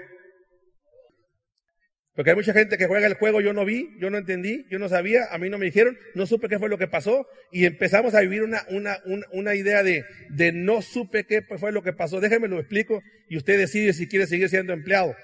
Porque 2.20 2.32
hay 2.32 2.36
mucha 2.36 2.52
gente 2.52 2.76
que 2.76 2.86
juega 2.86 3.06
el 3.06 3.14
juego, 3.14 3.40
yo 3.40 3.54
no 3.54 3.64
vi, 3.64 3.96
yo 3.98 4.10
no 4.10 4.18
entendí, 4.18 4.66
yo 4.70 4.78
no 4.78 4.90
sabía, 4.90 5.28
a 5.30 5.38
mí 5.38 5.48
no 5.48 5.56
me 5.56 5.64
dijeron, 5.64 5.96
no 6.14 6.26
supe 6.26 6.50
qué 6.50 6.58
fue 6.58 6.68
lo 6.68 6.76
que 6.76 6.86
pasó 6.86 7.26
y 7.50 7.64
empezamos 7.64 8.14
a 8.14 8.20
vivir 8.20 8.42
una, 8.42 9.54
idea 9.54 9.82
de, 9.82 10.04
de 10.28 10.52
no 10.52 10.82
supe 10.82 11.24
qué 11.24 11.40
fue 11.40 11.72
lo 11.72 11.82
que 11.82 11.94
pasó. 11.94 12.20
Déjeme 12.20 12.46
lo 12.46 12.60
explico 12.60 13.00
y 13.30 13.38
usted 13.38 13.56
decide 13.56 13.94
si 13.94 14.06
quiere 14.06 14.26
seguir 14.26 14.50
siendo 14.50 14.74
empleado. 14.74 15.16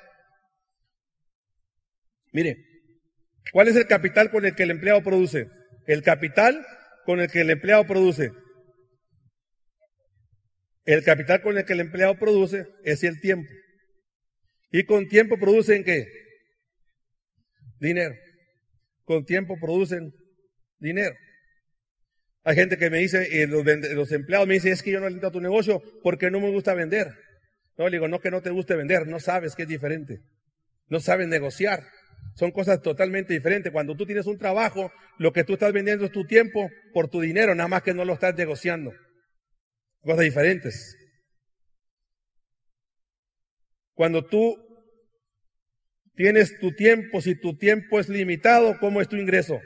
Mire, 2.32 2.64
¿cuál 3.52 3.68
es 3.68 3.76
el 3.76 3.86
capital 3.86 4.30
con 4.30 4.46
el 4.46 4.54
que 4.54 4.62
el 4.62 4.70
empleado 4.70 5.02
produce? 5.02 5.48
El 5.86 6.02
capital 6.02 6.64
con 7.04 7.20
el 7.20 7.30
que 7.30 7.42
el 7.42 7.50
empleado 7.50 7.86
produce. 7.86 8.30
El 10.86 11.04
capital 11.04 11.42
con 11.42 11.58
el 11.58 11.66
que 11.66 11.74
el 11.74 11.80
empleado 11.80 12.18
produce 12.18 12.64
es 12.84 13.04
el 13.04 13.20
tiempo. 13.20 13.50
¿Y 14.72 14.84
con 14.84 15.08
tiempo 15.08 15.38
producen 15.38 15.84
qué? 15.84 16.24
Dinero. 17.78 18.14
Con 19.04 19.24
tiempo 19.24 19.58
producen 19.60 20.12
dinero. 20.78 21.14
Hay 22.44 22.54
gente 22.54 22.76
que 22.76 22.90
me 22.90 22.98
dice, 22.98 23.42
eh, 23.42 23.48
los, 23.48 24.12
empleados 24.12 24.46
me 24.46 24.54
dicen, 24.54 24.72
es 24.72 24.82
que 24.82 24.92
yo 24.92 25.00
no 25.00 25.26
a 25.26 25.30
tu 25.32 25.40
negocio 25.40 25.82
porque 26.02 26.30
no 26.30 26.40
me 26.40 26.50
gusta 26.50 26.74
vender. 26.74 27.08
No, 27.76 27.86
le 27.88 27.96
digo, 27.96 28.08
no 28.08 28.20
que 28.20 28.30
no 28.30 28.40
te 28.40 28.50
guste 28.50 28.76
vender, 28.76 29.06
no 29.06 29.18
sabes 29.18 29.54
que 29.54 29.62
es 29.62 29.68
diferente. 29.68 30.20
No 30.88 31.00
sabes 31.00 31.26
negociar. 31.26 31.82
Son 32.36 32.52
cosas 32.52 32.80
totalmente 32.82 33.34
diferentes. 33.34 33.72
Cuando 33.72 33.96
tú 33.96 34.06
tienes 34.06 34.26
un 34.26 34.38
trabajo, 34.38 34.92
lo 35.18 35.32
que 35.32 35.42
tú 35.42 35.54
estás 35.54 35.72
vendiendo 35.72 36.04
es 36.04 36.12
tu 36.12 36.24
tiempo 36.24 36.70
por 36.92 37.08
tu 37.08 37.20
dinero, 37.20 37.54
nada 37.54 37.68
más 37.68 37.82
que 37.82 37.94
no 37.94 38.04
lo 38.04 38.14
estás 38.14 38.36
negociando. 38.36 38.92
Cosas 40.02 40.20
diferentes. 40.20 40.96
Cuando 43.94 44.24
tú 44.24 44.65
tienes 46.16 46.58
tu 46.58 46.72
tiempo, 46.72 47.20
si 47.20 47.34
tu 47.36 47.56
tiempo 47.56 48.00
es 48.00 48.08
limitado, 48.08 48.78
¿cómo 48.80 49.00
es 49.00 49.08
tu 49.08 49.16
ingreso? 49.16 49.60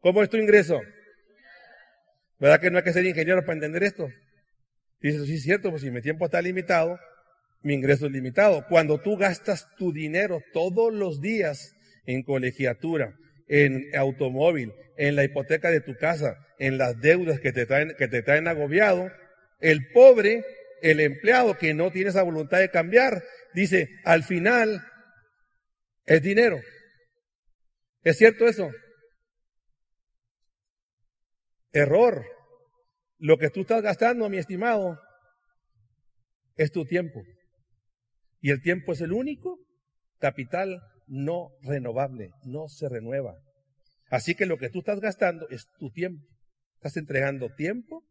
¿Cómo 0.00 0.22
es 0.22 0.28
tu 0.28 0.36
ingreso? 0.36 0.80
¿Verdad 2.38 2.60
que 2.60 2.70
no 2.70 2.78
hay 2.78 2.84
que 2.84 2.92
ser 2.92 3.06
ingeniero 3.06 3.40
para 3.42 3.54
entender 3.54 3.84
esto? 3.84 4.10
Dices, 5.00 5.26
sí 5.26 5.34
es 5.34 5.42
cierto, 5.42 5.70
pues 5.70 5.82
si 5.82 5.90
mi 5.90 6.02
tiempo 6.02 6.24
está 6.24 6.42
limitado, 6.42 6.98
mi 7.62 7.74
ingreso 7.74 8.06
es 8.06 8.12
limitado. 8.12 8.66
Cuando 8.68 9.00
tú 9.00 9.16
gastas 9.16 9.68
tu 9.76 9.92
dinero 9.92 10.42
todos 10.52 10.92
los 10.92 11.20
días 11.20 11.74
en 12.04 12.22
colegiatura, 12.24 13.14
en 13.48 13.84
automóvil, 13.96 14.72
en 14.96 15.16
la 15.16 15.24
hipoteca 15.24 15.70
de 15.70 15.80
tu 15.80 15.96
casa, 15.96 16.36
en 16.58 16.78
las 16.78 17.00
deudas 17.00 17.40
que 17.40 17.52
te 17.52 17.66
traen, 17.66 17.94
que 17.96 18.08
te 18.08 18.22
traen 18.22 18.48
agobiado, 18.48 19.10
el 19.60 19.88
pobre, 19.92 20.44
el 20.82 21.00
empleado 21.00 21.56
que 21.56 21.74
no 21.74 21.90
tiene 21.90 22.10
esa 22.10 22.22
voluntad 22.22 22.58
de 22.58 22.70
cambiar, 22.70 23.22
dice, 23.54 23.88
al 24.04 24.22
final 24.22 24.84
es 26.04 26.22
dinero. 26.22 26.60
¿Es 28.02 28.18
cierto 28.18 28.46
eso? 28.46 28.70
Error. 31.72 32.24
Lo 33.18 33.38
que 33.38 33.50
tú 33.50 33.60
estás 33.60 33.82
gastando, 33.82 34.28
mi 34.28 34.38
estimado, 34.38 34.98
es 36.56 36.72
tu 36.72 36.84
tiempo. 36.84 37.22
Y 38.40 38.50
el 38.50 38.60
tiempo 38.60 38.92
es 38.92 39.00
el 39.00 39.12
único 39.12 39.58
capital 40.18 40.82
no 41.06 41.50
renovable, 41.62 42.30
no 42.44 42.68
se 42.68 42.88
renueva. 42.88 43.36
Así 44.10 44.34
que 44.34 44.46
lo 44.46 44.58
que 44.58 44.68
tú 44.68 44.80
estás 44.80 45.00
gastando 45.00 45.48
es 45.48 45.68
tu 45.78 45.90
tiempo. 45.90 46.26
Estás 46.74 46.96
entregando 46.96 47.54
tiempo 47.54 48.04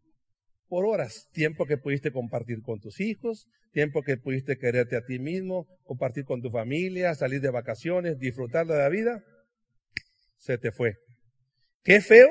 por 0.72 0.86
horas, 0.86 1.28
tiempo 1.34 1.66
que 1.66 1.75
pudiste 1.75 2.13
compartir 2.13 2.62
con 2.62 2.80
tus 2.80 3.01
hijos, 3.01 3.50
tiempo 3.74 4.04
que 4.04 4.16
pudiste 4.16 4.58
quererte 4.58 4.96
a 4.96 5.04
ti 5.04 5.20
mismo, 5.20 5.68
compartir 5.84 6.24
con 6.24 6.42
tu 6.42 6.50
familia, 6.50 7.13
salir 7.13 7.42
de 7.42 7.50
vacaciones, 7.50 8.18
disfrutar 8.20 8.66
de 8.68 8.78
la 8.78 8.88
vida, 8.88 9.22
se 10.38 10.58
te 10.58 10.72
fue. 10.72 10.96
Qué 11.84 12.00
feo 12.00 12.30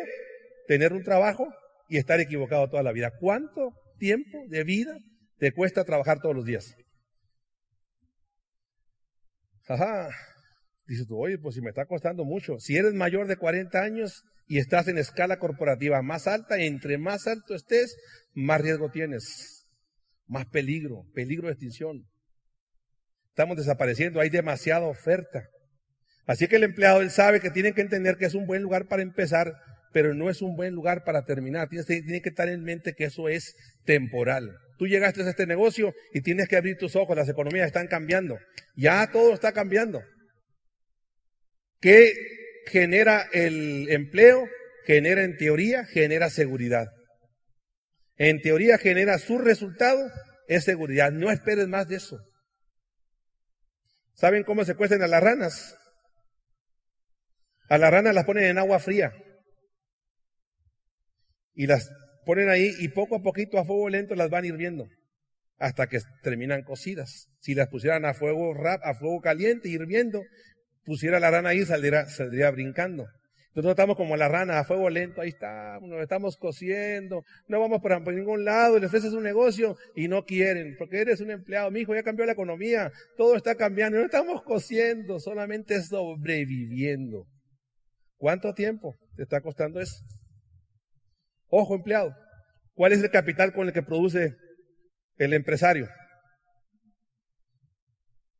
tener 0.66 0.94
un 0.94 1.02
trabajo 1.02 1.48
y 1.90 1.98
estar 1.98 2.18
equivocado 2.18 2.66
toda 2.70 2.82
la 2.82 2.92
vida. 2.92 3.12
¿Cuánto 3.20 3.74
tiempo 3.98 4.38
de 4.48 4.64
vida 4.64 4.96
te 5.36 5.52
cuesta 5.52 5.84
trabajar 5.84 6.20
todos 6.22 6.34
los 6.34 6.46
días? 6.46 6.74
Ajá. 9.68 10.08
Dices 10.90 11.06
tú, 11.06 11.16
oye, 11.20 11.38
pues 11.38 11.54
si 11.54 11.60
me 11.60 11.68
está 11.68 11.86
costando 11.86 12.24
mucho. 12.24 12.58
Si 12.58 12.76
eres 12.76 12.94
mayor 12.94 13.28
de 13.28 13.36
40 13.36 13.80
años 13.80 14.24
y 14.48 14.58
estás 14.58 14.88
en 14.88 14.98
escala 14.98 15.38
corporativa 15.38 16.02
más 16.02 16.26
alta, 16.26 16.58
entre 16.58 16.98
más 16.98 17.28
alto 17.28 17.54
estés, 17.54 17.96
más 18.34 18.60
riesgo 18.60 18.90
tienes, 18.90 19.68
más 20.26 20.46
peligro, 20.46 21.04
peligro 21.14 21.46
de 21.46 21.52
extinción. 21.52 22.08
Estamos 23.28 23.56
desapareciendo, 23.56 24.18
hay 24.18 24.30
demasiada 24.30 24.86
oferta. 24.86 25.44
Así 26.26 26.48
que 26.48 26.56
el 26.56 26.64
empleado, 26.64 27.02
él 27.02 27.12
sabe 27.12 27.38
que 27.38 27.50
tiene 27.50 27.72
que 27.72 27.82
entender 27.82 28.16
que 28.16 28.26
es 28.26 28.34
un 28.34 28.46
buen 28.46 28.60
lugar 28.60 28.88
para 28.88 29.02
empezar, 29.02 29.54
pero 29.92 30.12
no 30.12 30.28
es 30.28 30.42
un 30.42 30.56
buen 30.56 30.74
lugar 30.74 31.04
para 31.04 31.24
terminar. 31.24 31.68
Tiene, 31.68 31.84
tiene 31.84 32.20
que 32.20 32.30
estar 32.30 32.48
en 32.48 32.64
mente 32.64 32.94
que 32.94 33.04
eso 33.04 33.28
es 33.28 33.54
temporal. 33.84 34.56
Tú 34.76 34.88
llegaste 34.88 35.22
a 35.22 35.30
este 35.30 35.46
negocio 35.46 35.94
y 36.12 36.22
tienes 36.22 36.48
que 36.48 36.56
abrir 36.56 36.78
tus 36.78 36.96
ojos, 36.96 37.16
las 37.16 37.28
economías 37.28 37.68
están 37.68 37.86
cambiando. 37.86 38.40
Ya 38.74 39.08
todo 39.12 39.34
está 39.34 39.52
cambiando. 39.52 40.02
¿Qué 41.80 42.12
genera 42.66 43.28
el 43.32 43.90
empleo? 43.90 44.46
Genera 44.84 45.22
en 45.22 45.36
teoría, 45.36 45.84
genera 45.84 46.30
seguridad. 46.30 46.88
En 48.16 48.40
teoría 48.42 48.76
genera 48.76 49.18
su 49.18 49.38
resultado, 49.38 50.10
es 50.46 50.64
seguridad. 50.64 51.10
No 51.10 51.30
esperes 51.30 51.68
más 51.68 51.88
de 51.88 51.96
eso. 51.96 52.18
¿Saben 54.14 54.44
cómo 54.44 54.64
se 54.64 54.74
cuecen 54.74 55.02
a 55.02 55.06
las 55.06 55.22
ranas? 55.22 55.76
A 57.68 57.78
las 57.78 57.90
ranas 57.90 58.14
las 58.14 58.26
ponen 58.26 58.44
en 58.44 58.58
agua 58.58 58.78
fría. 58.78 59.12
Y 61.54 61.66
las 61.66 61.90
ponen 62.26 62.50
ahí 62.50 62.74
y 62.78 62.88
poco 62.88 63.16
a 63.16 63.22
poquito 63.22 63.58
a 63.58 63.64
fuego 63.64 63.88
lento 63.88 64.14
las 64.14 64.28
van 64.28 64.44
hirviendo 64.44 64.86
hasta 65.60 65.86
que 65.88 66.00
terminan 66.22 66.62
cocidas. 66.62 67.28
Si 67.38 67.54
las 67.54 67.68
pusieran 67.68 68.04
a 68.06 68.14
fuego 68.14 68.54
rap, 68.54 68.80
a 68.82 68.94
fuego 68.94 69.20
caliente, 69.20 69.68
hirviendo, 69.68 70.22
pusiera 70.84 71.20
la 71.20 71.30
rana 71.30 71.50
ahí, 71.50 71.64
saldría, 71.64 72.06
saldría 72.06 72.50
brincando. 72.50 73.06
Nosotros 73.52 73.72
estamos 73.72 73.96
como 73.96 74.16
la 74.16 74.28
rana 74.28 74.60
a 74.60 74.64
fuego 74.64 74.88
lento, 74.90 75.20
ahí 75.20 75.30
está, 75.30 75.80
nos 75.80 76.00
estamos 76.00 76.36
cociendo, 76.36 77.24
no 77.48 77.58
vamos 77.58 77.80
por, 77.80 78.14
ningún 78.14 78.44
lado, 78.44 78.78
le 78.78 78.86
ofreces 78.86 79.12
un 79.12 79.24
negocio 79.24 79.76
y 79.96 80.06
no 80.06 80.24
quieren, 80.24 80.76
porque 80.78 81.00
eres 81.00 81.20
un 81.20 81.32
empleado, 81.32 81.68
mi 81.72 81.80
hijo 81.80 81.92
ya 81.92 82.04
cambió 82.04 82.24
la 82.26 82.32
economía, 82.32 82.92
todo 83.16 83.34
está 83.34 83.56
cambiando, 83.56 83.98
no 83.98 84.04
estamos 84.04 84.42
cociendo, 84.44 85.18
solamente 85.18 85.82
sobreviviendo. 85.82 87.26
¿Cuánto 88.18 88.54
tiempo 88.54 88.96
te 89.16 89.24
está 89.24 89.40
costando 89.40 89.80
eso? 89.80 89.96
Ojo, 91.48 91.74
empleado. 91.74 92.14
¿Cuál 92.74 92.92
es 92.92 93.02
el 93.02 93.10
capital 93.10 93.52
con 93.52 93.66
el 93.66 93.72
que 93.72 93.82
produce 93.82 94.36
el 95.16 95.34
empresario? 95.34 95.88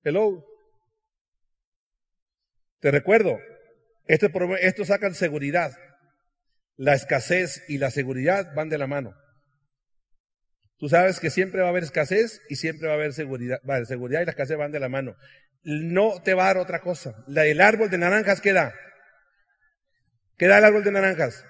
Hello. 0.05 0.50
Te 2.81 2.91
recuerdo, 2.91 3.39
esto, 4.07 4.29
esto 4.61 4.85
sacan 4.85 5.15
seguridad. 5.15 5.73
La 6.77 6.95
escasez 6.95 7.63
y 7.69 7.79
la 7.79 7.91
seguridad 7.91 8.55
van 8.55 8.69
de 8.69 8.79
la 8.79 8.87
mano. 8.87 9.15
Tú 10.79 10.89
sabes 10.89 11.21
que 11.21 11.31
siempre 11.31 11.61
va 11.61 11.67
a 11.67 11.71
haber 11.71 11.83
escasez 11.83 12.41
y 12.49 12.57
siempre 12.57 12.89
va 12.89 12.95
a 12.95 12.97
haber 12.97 13.13
seguridad. 13.13 13.59
Va, 13.69 13.85
seguridad 13.85 14.23
y 14.23 14.25
la 14.25 14.31
escasez 14.31 14.57
van 14.57 14.73
de 14.73 14.81
la 14.81 14.89
mano. 14.89 15.15
No 15.63 16.23
te 16.23 16.33
va 16.33 16.45
a 16.45 16.47
dar 16.47 16.59
otra 16.59 16.81
cosa. 16.81 17.15
El 17.29 17.61
árbol 17.61 17.91
de 17.91 17.99
naranjas, 17.99 18.41
¿qué 18.41 18.55
da? 18.55 18.73
¿Qué 20.39 20.47
da 20.47 20.59
el 20.59 20.65
árbol 20.65 20.85
de 20.85 20.93
naranjas? 20.93 21.45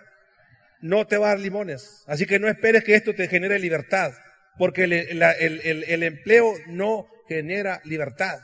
no 0.80 1.06
te 1.06 1.18
va 1.18 1.26
a 1.26 1.30
dar 1.30 1.40
limones. 1.40 2.04
Así 2.06 2.26
que 2.26 2.38
no 2.38 2.48
esperes 2.48 2.84
que 2.84 2.94
esto 2.94 3.14
te 3.14 3.28
genere 3.28 3.58
libertad, 3.58 4.12
porque 4.58 4.84
el, 4.84 6.02
empleo 6.02 6.54
no 6.68 7.06
genera 7.28 7.80
libertad. 7.84 8.40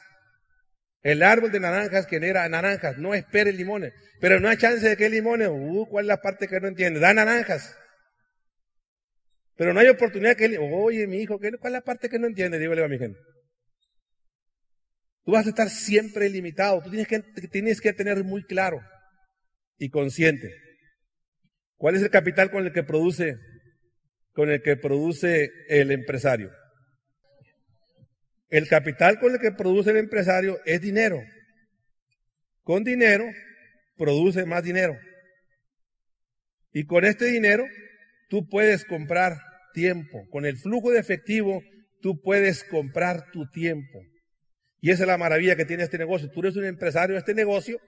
El 1.06 1.22
árbol 1.22 1.52
de 1.52 1.60
naranjas 1.60 2.08
genera 2.08 2.48
naranjas, 2.48 2.98
no 2.98 3.14
esperes 3.14 3.54
limones. 3.54 3.92
Pero 4.20 4.40
no 4.40 4.48
hay 4.48 4.56
chance 4.56 4.88
de 4.88 4.96
que 4.96 5.08
limones, 5.08 5.46
uh, 5.48 5.86
¿cuál 5.88 6.06
es 6.06 6.08
la 6.08 6.20
parte 6.20 6.48
que 6.48 6.58
no 6.58 6.66
entiende? 6.66 6.98
Da 6.98 7.14
naranjas. 7.14 7.78
Pero 9.54 9.72
no 9.72 9.78
hay 9.78 9.86
oportunidad 9.86 10.34
que 10.34 10.58
oye, 10.58 11.06
mi 11.06 11.18
hijo, 11.18 11.38
¿cuál 11.38 11.54
es 11.54 11.70
la 11.70 11.80
parte 11.82 12.08
que 12.08 12.18
no 12.18 12.26
entiende? 12.26 12.58
Dígale 12.58 12.84
a 12.84 12.88
mi 12.88 12.98
gente. 12.98 13.20
Tú 15.22 15.30
vas 15.30 15.46
a 15.46 15.50
estar 15.50 15.70
siempre 15.70 16.28
limitado. 16.28 16.82
Tú 16.82 16.90
tienes 16.90 17.06
que, 17.06 17.20
tienes 17.52 17.80
que 17.80 17.92
tener 17.92 18.24
muy 18.24 18.42
claro 18.42 18.80
y 19.78 19.90
consciente 19.90 20.52
cuál 21.76 21.94
es 21.94 22.02
el 22.02 22.10
capital 22.10 22.50
con 22.50 22.66
el 22.66 22.72
que 22.72 22.82
produce, 22.82 23.36
con 24.32 24.50
el 24.50 24.60
que 24.60 24.76
produce 24.76 25.52
el 25.68 25.92
empresario. 25.92 26.50
El 28.48 28.68
capital 28.68 29.18
con 29.18 29.32
el 29.32 29.40
que 29.40 29.52
produce 29.52 29.90
el 29.90 29.96
empresario 29.96 30.58
es 30.64 30.80
dinero. 30.80 31.20
Con 32.62 32.84
dinero 32.84 33.24
produce 33.96 34.44
más 34.46 34.62
dinero. 34.62 34.96
Y 36.72 36.84
con 36.84 37.04
este 37.04 37.26
dinero 37.26 37.64
tú 38.28 38.48
puedes 38.48 38.84
comprar 38.84 39.38
tiempo. 39.72 40.28
Con 40.30 40.46
el 40.46 40.56
flujo 40.56 40.90
de 40.90 41.00
efectivo 41.00 41.62
tú 42.00 42.20
puedes 42.20 42.64
comprar 42.64 43.30
tu 43.32 43.50
tiempo. 43.50 44.00
Y 44.80 44.90
esa 44.90 45.04
es 45.04 45.08
la 45.08 45.18
maravilla 45.18 45.56
que 45.56 45.64
tiene 45.64 45.82
este 45.82 45.98
negocio. 45.98 46.30
Tú 46.30 46.40
eres 46.40 46.56
un 46.56 46.64
empresario 46.64 47.14
de 47.14 47.20
este 47.20 47.34
negocio, 47.34 47.80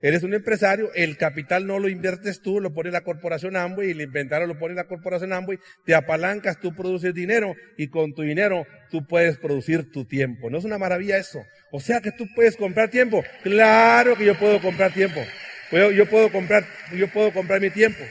eres 0.00 0.22
un 0.22 0.34
empresario, 0.34 0.90
el 0.94 1.16
capital 1.16 1.66
no 1.66 1.78
lo 1.78 1.88
inviertes 1.88 2.40
tú, 2.40 2.60
lo 2.60 2.72
pone 2.72 2.90
la 2.90 3.02
corporación 3.02 3.56
Amway 3.56 3.88
y 3.88 3.90
el 3.92 4.00
inventario 4.02 4.46
lo 4.46 4.58
pone 4.58 4.74
la 4.74 4.84
corporación 4.84 5.32
Amway, 5.32 5.58
te 5.84 5.94
apalancas, 5.94 6.60
tú 6.60 6.74
produces 6.74 7.14
dinero 7.14 7.54
y 7.76 7.88
con 7.88 8.14
tu 8.14 8.22
dinero 8.22 8.66
tú 8.90 9.06
puedes 9.06 9.38
producir 9.38 9.90
tu 9.90 10.04
tiempo. 10.04 10.50
¿No 10.50 10.58
es 10.58 10.64
una 10.64 10.78
maravilla 10.78 11.18
eso? 11.18 11.42
O 11.72 11.80
sea 11.80 12.00
que 12.00 12.12
tú 12.12 12.26
puedes 12.34 12.56
comprar 12.56 12.90
tiempo. 12.90 13.24
Claro 13.42 14.16
que 14.16 14.24
yo 14.24 14.38
puedo 14.38 14.60
comprar 14.60 14.92
tiempo. 14.92 15.20
Yo, 15.72 15.90
yo 15.90 16.06
puedo 16.06 16.30
comprar, 16.30 16.64
yo 16.94 17.08
puedo 17.08 17.32
comprar 17.32 17.60
mi 17.60 17.70
tiempo. 17.70 18.04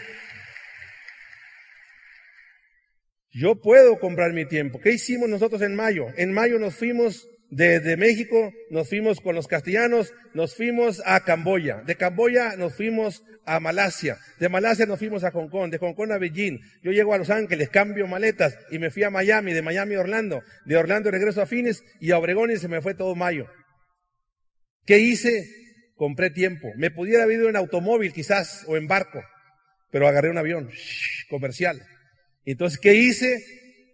Yo 3.32 3.60
puedo 3.60 4.00
comprar 4.00 4.32
mi 4.32 4.46
tiempo. 4.46 4.80
¿Qué 4.80 4.94
hicimos 4.94 5.28
nosotros 5.28 5.62
en 5.62 5.76
mayo? 5.76 6.06
En 6.16 6.32
mayo 6.32 6.58
nos 6.58 6.76
fuimos 6.76 7.28
desde 7.56 7.96
México, 7.96 8.52
nos 8.70 8.90
fuimos 8.90 9.22
con 9.22 9.34
los 9.34 9.48
castellanos, 9.48 10.14
nos 10.34 10.58
fuimos 10.58 11.02
a 11.06 11.22
Camboya. 11.22 11.84
De 11.86 11.96
Camboya 11.96 12.58
nos 12.58 12.76
fuimos 12.76 13.24
a 13.46 13.62
Malasia. 13.62 14.18
De 14.42 14.50
Malasia 14.50 14.86
nos 14.86 15.00
fuimos 15.00 15.24
a 15.24 15.32
Hong 15.32 15.48
Kong. 15.48 15.72
De 15.72 15.78
Hong 15.78 15.94
Kong 15.94 16.12
a 16.12 16.18
Beijing. 16.18 16.60
Yo 16.84 16.92
llego 16.92 17.14
a 17.14 17.18
Los 17.18 17.30
Ángeles, 17.30 17.70
cambio 17.70 18.08
maletas 18.08 18.58
y 18.72 18.80
me 18.80 18.92
fui 18.92 19.04
a 19.04 19.10
Miami. 19.10 19.54
De 19.54 19.62
Miami 19.62 19.96
a 19.96 20.02
Orlando. 20.02 20.44
De 20.66 20.76
Orlando 20.76 21.12
regreso 21.12 21.42
a 21.42 21.46
Fines 21.46 21.82
y 22.02 22.12
a 22.12 22.18
Obregón 22.18 22.52
y 22.52 22.58
se 22.58 22.68
me 22.68 22.82
fue 22.82 22.94
todo 22.94 23.16
mayo. 23.16 23.46
¿Qué 24.86 25.00
hice? 25.00 25.48
Compré 25.96 26.32
tiempo. 26.32 26.68
Me 26.76 26.92
pudiera 26.92 27.24
haber 27.24 27.38
ido 27.38 27.48
en 27.48 27.56
automóvil 27.56 28.12
quizás 28.12 28.66
o 28.68 28.76
en 28.76 28.88
barco, 28.88 29.24
pero 29.92 30.10
agarré 30.10 30.30
un 30.30 30.38
avión 30.38 30.70
comercial. 31.30 31.82
Entonces, 32.44 32.80
¿qué 32.80 32.96
hice? 32.96 33.42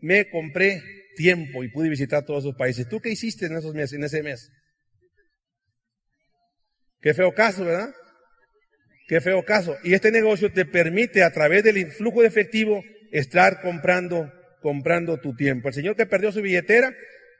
Me 0.01 0.31
compré 0.31 0.81
tiempo 1.15 1.63
y 1.63 1.69
pude 1.69 1.89
visitar 1.89 2.25
todos 2.25 2.43
esos 2.43 2.55
países. 2.55 2.87
¿Tú 2.87 2.99
qué 2.99 3.09
hiciste 3.09 3.45
en 3.45 3.57
esos 3.57 3.73
meses, 3.73 3.93
en 3.93 4.03
ese 4.03 4.23
mes? 4.23 4.51
Qué 7.01 7.13
feo 7.13 7.33
caso, 7.33 7.65
¿verdad? 7.65 7.93
Qué 9.07 9.19
feo 9.21 9.43
caso. 9.43 9.75
Y 9.83 9.93
este 9.93 10.11
negocio 10.11 10.51
te 10.51 10.65
permite 10.65 11.23
a 11.23 11.31
través 11.31 11.63
del 11.63 11.77
influjo 11.77 12.21
de 12.21 12.27
efectivo 12.27 12.83
estar 13.11 13.61
comprando, 13.61 14.31
comprando 14.61 15.19
tu 15.19 15.35
tiempo. 15.35 15.67
El 15.67 15.73
señor 15.73 15.95
que 15.95 16.05
perdió 16.05 16.31
su 16.31 16.41
billetera, 16.41 16.93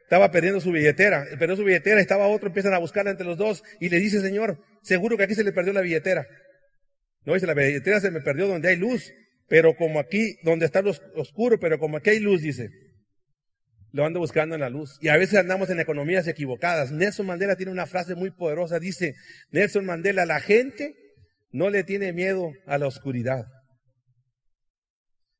estaba 0.04 0.32
perdiendo 0.32 0.60
su 0.60 0.72
billetera, 0.72 1.26
perdió 1.40 1.56
su 1.56 1.64
billetera, 1.64 2.02
estaba 2.02 2.28
otro, 2.28 2.48
empiezan 2.48 2.74
a 2.74 2.80
buscarla 2.80 3.12
entre 3.12 3.26
los 3.26 3.38
dos 3.38 3.64
y 3.80 3.90
le 3.90 4.00
dice, 4.00 4.20
señor, 4.20 4.58
seguro 4.82 5.16
que 5.16 5.24
aquí 5.24 5.36
se 5.36 5.44
le 5.44 5.54
perdió 5.54 5.72
la 5.72 5.82
billetera. 5.82 6.28
No 7.24 7.34
dice, 7.34 7.48
la 7.48 7.54
billetera 7.54 8.02
se 8.02 8.12
me 8.12 8.20
perdió 8.20 8.48
donde 8.48 8.70
hay 8.70 8.76
luz. 8.76 9.14
Pero 9.48 9.76
como 9.76 10.00
aquí, 10.00 10.38
donde 10.44 10.66
está 10.66 10.82
oscuro, 11.16 11.60
pero 11.60 11.78
como 11.78 11.98
aquí 11.98 12.12
hay 12.12 12.20
luz, 12.20 12.42
dice, 12.42 12.70
lo 13.92 14.06
ando 14.06 14.20
buscando 14.20 14.56
en 14.56 14.62
la 14.62 14.70
luz. 14.70 14.98
Y 15.02 15.10
a 15.10 15.18
veces 15.18 15.40
andamos 15.40 15.70
en 15.70 15.80
economías 15.80 16.28
equivocadas. 16.28 16.92
Nelson 16.92 17.26
Mandela 17.26 17.56
tiene 17.56 17.72
una 17.72 17.86
frase 17.86 18.16
muy 18.16 18.32
poderosa. 18.32 18.80
Dice, 18.80 19.16
Nelson 19.52 19.86
Mandela, 19.86 20.26
la 20.26 20.40
gente 20.40 20.96
no 21.52 21.70
le 21.70 21.84
tiene 21.84 22.14
miedo 22.14 22.52
a 22.66 22.78
la 22.78 22.88
oscuridad. 22.88 23.46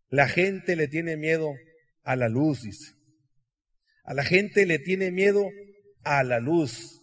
La 0.10 0.28
gente 0.28 0.76
le 0.76 0.88
tiene 0.88 1.16
miedo 1.16 1.54
a 2.04 2.16
la 2.16 2.28
luz, 2.28 2.64
dice. 2.64 2.94
A 4.04 4.14
la 4.14 4.24
gente 4.24 4.66
le 4.66 4.80
tiene 4.80 5.12
miedo 5.12 5.50
a 6.04 6.24
la 6.24 6.40
luz. 6.40 7.02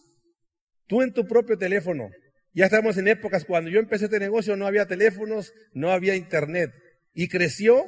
Tú 0.87 1.01
en 1.01 1.13
tu 1.13 1.27
propio 1.27 1.57
teléfono. 1.57 2.09
Ya 2.53 2.65
estamos 2.65 2.97
en 2.97 3.07
épocas 3.07 3.45
cuando 3.45 3.69
yo 3.69 3.79
empecé 3.79 4.05
este 4.05 4.19
negocio 4.19 4.55
no 4.55 4.67
había 4.67 4.87
teléfonos, 4.87 5.53
no 5.73 5.91
había 5.91 6.15
internet 6.15 6.71
y 7.13 7.27
creció 7.27 7.85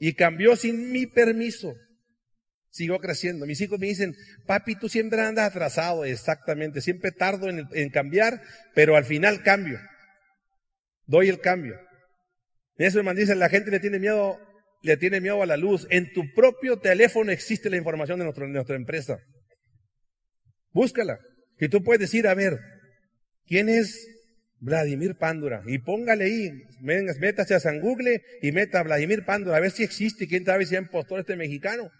y 0.00 0.14
cambió 0.14 0.56
sin 0.56 0.90
mi 0.90 1.06
permiso. 1.06 1.74
Siguió 2.72 2.98
creciendo. 2.98 3.46
Mis 3.46 3.60
hijos 3.60 3.78
me 3.78 3.86
dicen, 3.86 4.16
papi, 4.46 4.76
tú 4.76 4.88
siempre 4.88 5.20
andas 5.20 5.50
atrasado. 5.50 6.04
Exactamente, 6.04 6.80
siempre 6.80 7.12
tardo 7.12 7.48
en, 7.48 7.90
cambiar, 7.90 8.42
pero 8.74 8.96
al 8.96 9.04
final 9.04 9.42
cambio. 9.42 9.78
Doy 11.06 11.28
el 11.28 11.40
cambio. 11.40 11.78
Eso 12.76 13.02
me 13.04 13.14
dice, 13.14 13.34
la 13.34 13.50
gente 13.50 13.70
le 13.70 13.78
tiene 13.78 13.98
miedo, 13.98 14.40
le 14.82 14.96
tiene 14.96 15.20
miedo 15.20 15.42
a 15.42 15.46
la 15.46 15.58
luz. 15.58 15.86
En 15.90 16.12
tu 16.14 16.32
propio 16.34 16.78
teléfono 16.78 17.30
existe 17.30 17.68
la 17.68 17.76
información 17.76 18.18
de, 18.18 18.24
nuestra 18.24 18.76
empresa. 18.76 19.18
Búscala. 20.72 21.18
Que 21.58 21.68
tú 21.68 21.84
puedes 21.84 22.00
decir, 22.00 22.26
a 22.26 22.34
ver, 22.34 22.58
¿quién 23.46 23.68
es 23.68 24.08
Vladimir 24.62 25.16
Pándura. 25.16 25.62
Y 25.66 25.78
póngale 25.78 26.24
ahí, 26.24 26.50
métase 26.80 27.54
a 27.54 27.60
San 27.60 27.80
Google 27.80 28.22
y 28.40 28.52
meta 28.52 28.78
a 28.78 28.84
Vladimir 28.84 29.24
Pándura, 29.24 29.56
a 29.56 29.60
ver 29.60 29.72
si 29.72 29.82
existe, 29.82 30.28
quién 30.28 30.44
sabe 30.44 30.64
si 30.66 30.76
es 30.76 30.80
impostor 30.80 31.20
este 31.20 31.34
mexicano. 31.34 31.90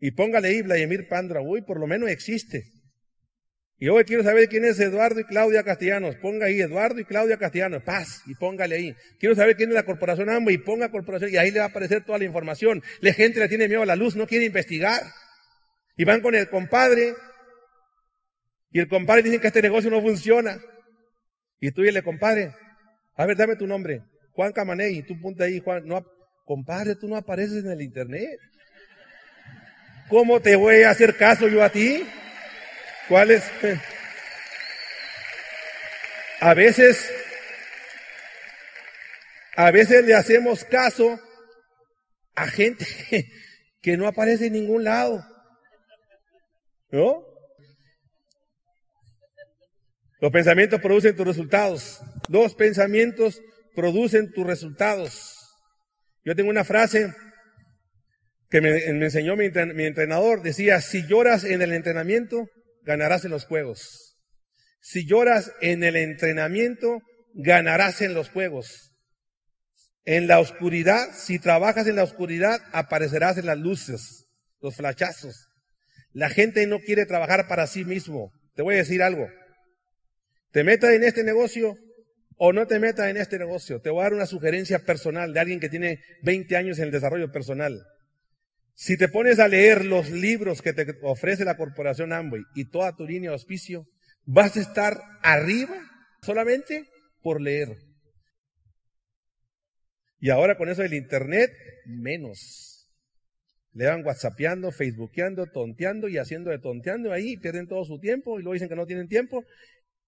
Y 0.00 0.12
póngale 0.12 0.48
ahí 0.48 0.62
Vladimir 0.62 1.06
Pándura, 1.08 1.42
uy, 1.42 1.62
por 1.62 1.78
lo 1.78 1.86
menos 1.86 2.08
existe. 2.08 2.64
Y 3.76 3.88
hoy 3.88 4.04
quiero 4.04 4.22
saber 4.22 4.48
quién 4.48 4.64
es 4.64 4.78
Eduardo 4.80 5.20
y 5.20 5.24
Claudia 5.24 5.62
Castellanos. 5.62 6.16
Ponga 6.16 6.46
ahí 6.46 6.60
Eduardo 6.60 7.00
y 7.00 7.04
Claudia 7.04 7.38
Castellanos, 7.38 7.82
paz, 7.82 8.22
y 8.26 8.34
póngale 8.34 8.74
ahí. 8.74 8.96
Quiero 9.18 9.34
saber 9.34 9.56
quién 9.56 9.70
es 9.70 9.74
la 9.74 9.84
corporación 9.84 10.28
AMBO 10.28 10.50
y 10.50 10.58
ponga 10.58 10.90
corporación, 10.90 11.30
y 11.32 11.36
ahí 11.36 11.50
le 11.50 11.60
va 11.60 11.66
a 11.66 11.68
aparecer 11.68 12.04
toda 12.04 12.18
la 12.18 12.24
información. 12.24 12.82
La 13.00 13.12
gente 13.14 13.40
le 13.40 13.48
tiene 13.48 13.68
miedo 13.68 13.82
a 13.82 13.86
la 13.86 13.96
luz, 13.96 14.16
no 14.16 14.26
quiere 14.26 14.44
investigar. 14.44 15.02
Y 15.96 16.04
van 16.04 16.20
con 16.20 16.34
el 16.34 16.48
compadre, 16.48 17.14
y 18.70 18.80
el 18.80 18.88
compadre 18.88 19.22
dice 19.22 19.40
que 19.40 19.46
este 19.46 19.62
negocio 19.62 19.90
no 19.90 20.00
funciona. 20.00 20.60
Y 21.58 21.72
tú 21.72 21.82
dile, 21.82 22.02
compadre, 22.02 22.54
a 23.16 23.26
ver, 23.26 23.36
dame 23.36 23.56
tu 23.56 23.66
nombre. 23.66 24.02
Juan 24.32 24.52
Camaney, 24.52 25.02
tú 25.02 25.18
ponte 25.20 25.44
ahí, 25.44 25.58
Juan. 25.58 25.86
No, 25.86 26.04
compadre, 26.44 26.96
tú 26.96 27.08
no 27.08 27.16
apareces 27.16 27.64
en 27.64 27.70
el 27.70 27.82
internet. 27.82 28.38
¿Cómo 30.10 30.40
te 30.40 30.56
voy 30.56 30.82
a 30.82 30.90
hacer 30.90 31.16
caso 31.16 31.46
yo 31.46 31.62
a 31.62 31.70
ti? 31.70 32.04
¿Cuál 33.08 33.30
es? 33.30 33.44
A 36.42 36.54
veces, 36.54 37.12
a 39.56 39.70
veces 39.70 40.06
le 40.06 40.14
hacemos 40.14 40.64
caso 40.64 41.20
a 42.34 42.46
gente 42.46 42.86
que, 43.82 43.98
no 43.98 44.06
aparece 44.06 44.46
en 44.46 44.54
ningún 44.54 44.84
lado. 44.84 45.22
¿No? 46.90 47.22
Los 50.18 50.32
pensamientos 50.32 50.80
producen 50.80 51.14
tus 51.14 51.26
resultados. 51.26 52.00
Los 52.30 52.54
pensamientos 52.54 53.42
producen 53.74 54.32
tus 54.32 54.46
resultados. 54.46 55.36
Yo 56.24 56.34
tengo 56.34 56.48
una 56.48 56.64
frase 56.64 57.14
que 58.50 58.60
me, 58.60 58.84
enseñó 58.84 59.36
mi, 59.36 59.46
entrenador. 59.46 60.42
Decía, 60.42 60.80
si 60.80 61.06
lloras 61.06 61.44
en 61.44 61.62
el 61.62 61.72
entrenamiento, 61.72 62.48
ganarás 62.82 63.24
en 63.24 63.30
los 63.30 63.46
juegos. 63.46 64.18
Si 64.80 65.06
lloras 65.06 65.52
en 65.60 65.84
el 65.84 65.96
entrenamiento, 65.96 67.00
ganarás 67.32 68.02
en 68.02 68.12
los 68.12 68.28
juegos. 68.28 68.92
En 70.04 70.26
la 70.26 70.40
oscuridad, 70.40 71.10
si 71.14 71.38
trabajas 71.38 71.86
en 71.86 71.96
la 71.96 72.02
oscuridad, 72.02 72.60
aparecerás 72.72 73.38
en 73.38 73.46
las 73.46 73.58
luces, 73.58 74.26
los 74.60 74.74
flachazos. 74.74 75.48
La 76.12 76.28
gente 76.28 76.66
no 76.66 76.80
quiere 76.80 77.06
trabajar 77.06 77.46
para 77.46 77.68
sí 77.68 77.84
mismo. 77.84 78.32
Te 78.56 78.62
voy 78.62 78.74
a 78.74 78.78
decir 78.78 79.02
algo. 79.02 79.28
¿Te 80.50 80.64
metas 80.64 80.90
en 80.90 81.04
este 81.04 81.22
negocio 81.22 81.76
o 82.36 82.52
no 82.52 82.66
te 82.66 82.80
metas 82.80 83.08
en 83.08 83.16
este 83.16 83.38
negocio? 83.38 83.80
Te 83.80 83.90
voy 83.90 84.00
a 84.00 84.04
dar 84.04 84.14
una 84.14 84.26
sugerencia 84.26 84.80
personal 84.80 85.32
de 85.32 85.38
alguien 85.38 85.60
que 85.60 85.68
tiene 85.68 86.00
20 86.22 86.56
años 86.56 86.78
en 86.78 86.86
el 86.86 86.90
desarrollo 86.90 87.30
personal. 87.30 87.80
Si 88.82 88.96
te 88.96 89.08
pones 89.08 89.38
a 89.38 89.46
leer 89.46 89.84
los 89.84 90.08
libros 90.08 90.62
que 90.62 90.72
te 90.72 90.86
ofrece 91.02 91.44
la 91.44 91.58
corporación 91.58 92.14
Amway 92.14 92.40
y 92.54 92.70
toda 92.70 92.96
tu 92.96 93.06
línea 93.06 93.28
de 93.28 93.34
auspicio, 93.34 93.86
vas 94.24 94.56
a 94.56 94.60
estar 94.60 94.98
arriba 95.20 95.76
solamente 96.22 96.88
por 97.20 97.42
leer. 97.42 97.76
Y 100.18 100.30
ahora 100.30 100.56
con 100.56 100.70
eso 100.70 100.80
del 100.80 100.94
internet, 100.94 101.50
menos. 101.84 102.88
Le 103.74 103.84
van 103.84 104.02
whatsappeando, 104.02 104.72
facebookeando, 104.72 105.48
tonteando 105.48 106.08
y 106.08 106.16
haciendo 106.16 106.48
de 106.48 106.58
tonteando 106.58 107.12
ahí, 107.12 107.36
pierden 107.36 107.68
todo 107.68 107.84
su 107.84 107.98
tiempo 108.00 108.40
y 108.40 108.42
luego 108.42 108.54
dicen 108.54 108.70
que 108.70 108.76
no 108.76 108.86
tienen 108.86 109.08
tiempo 109.08 109.44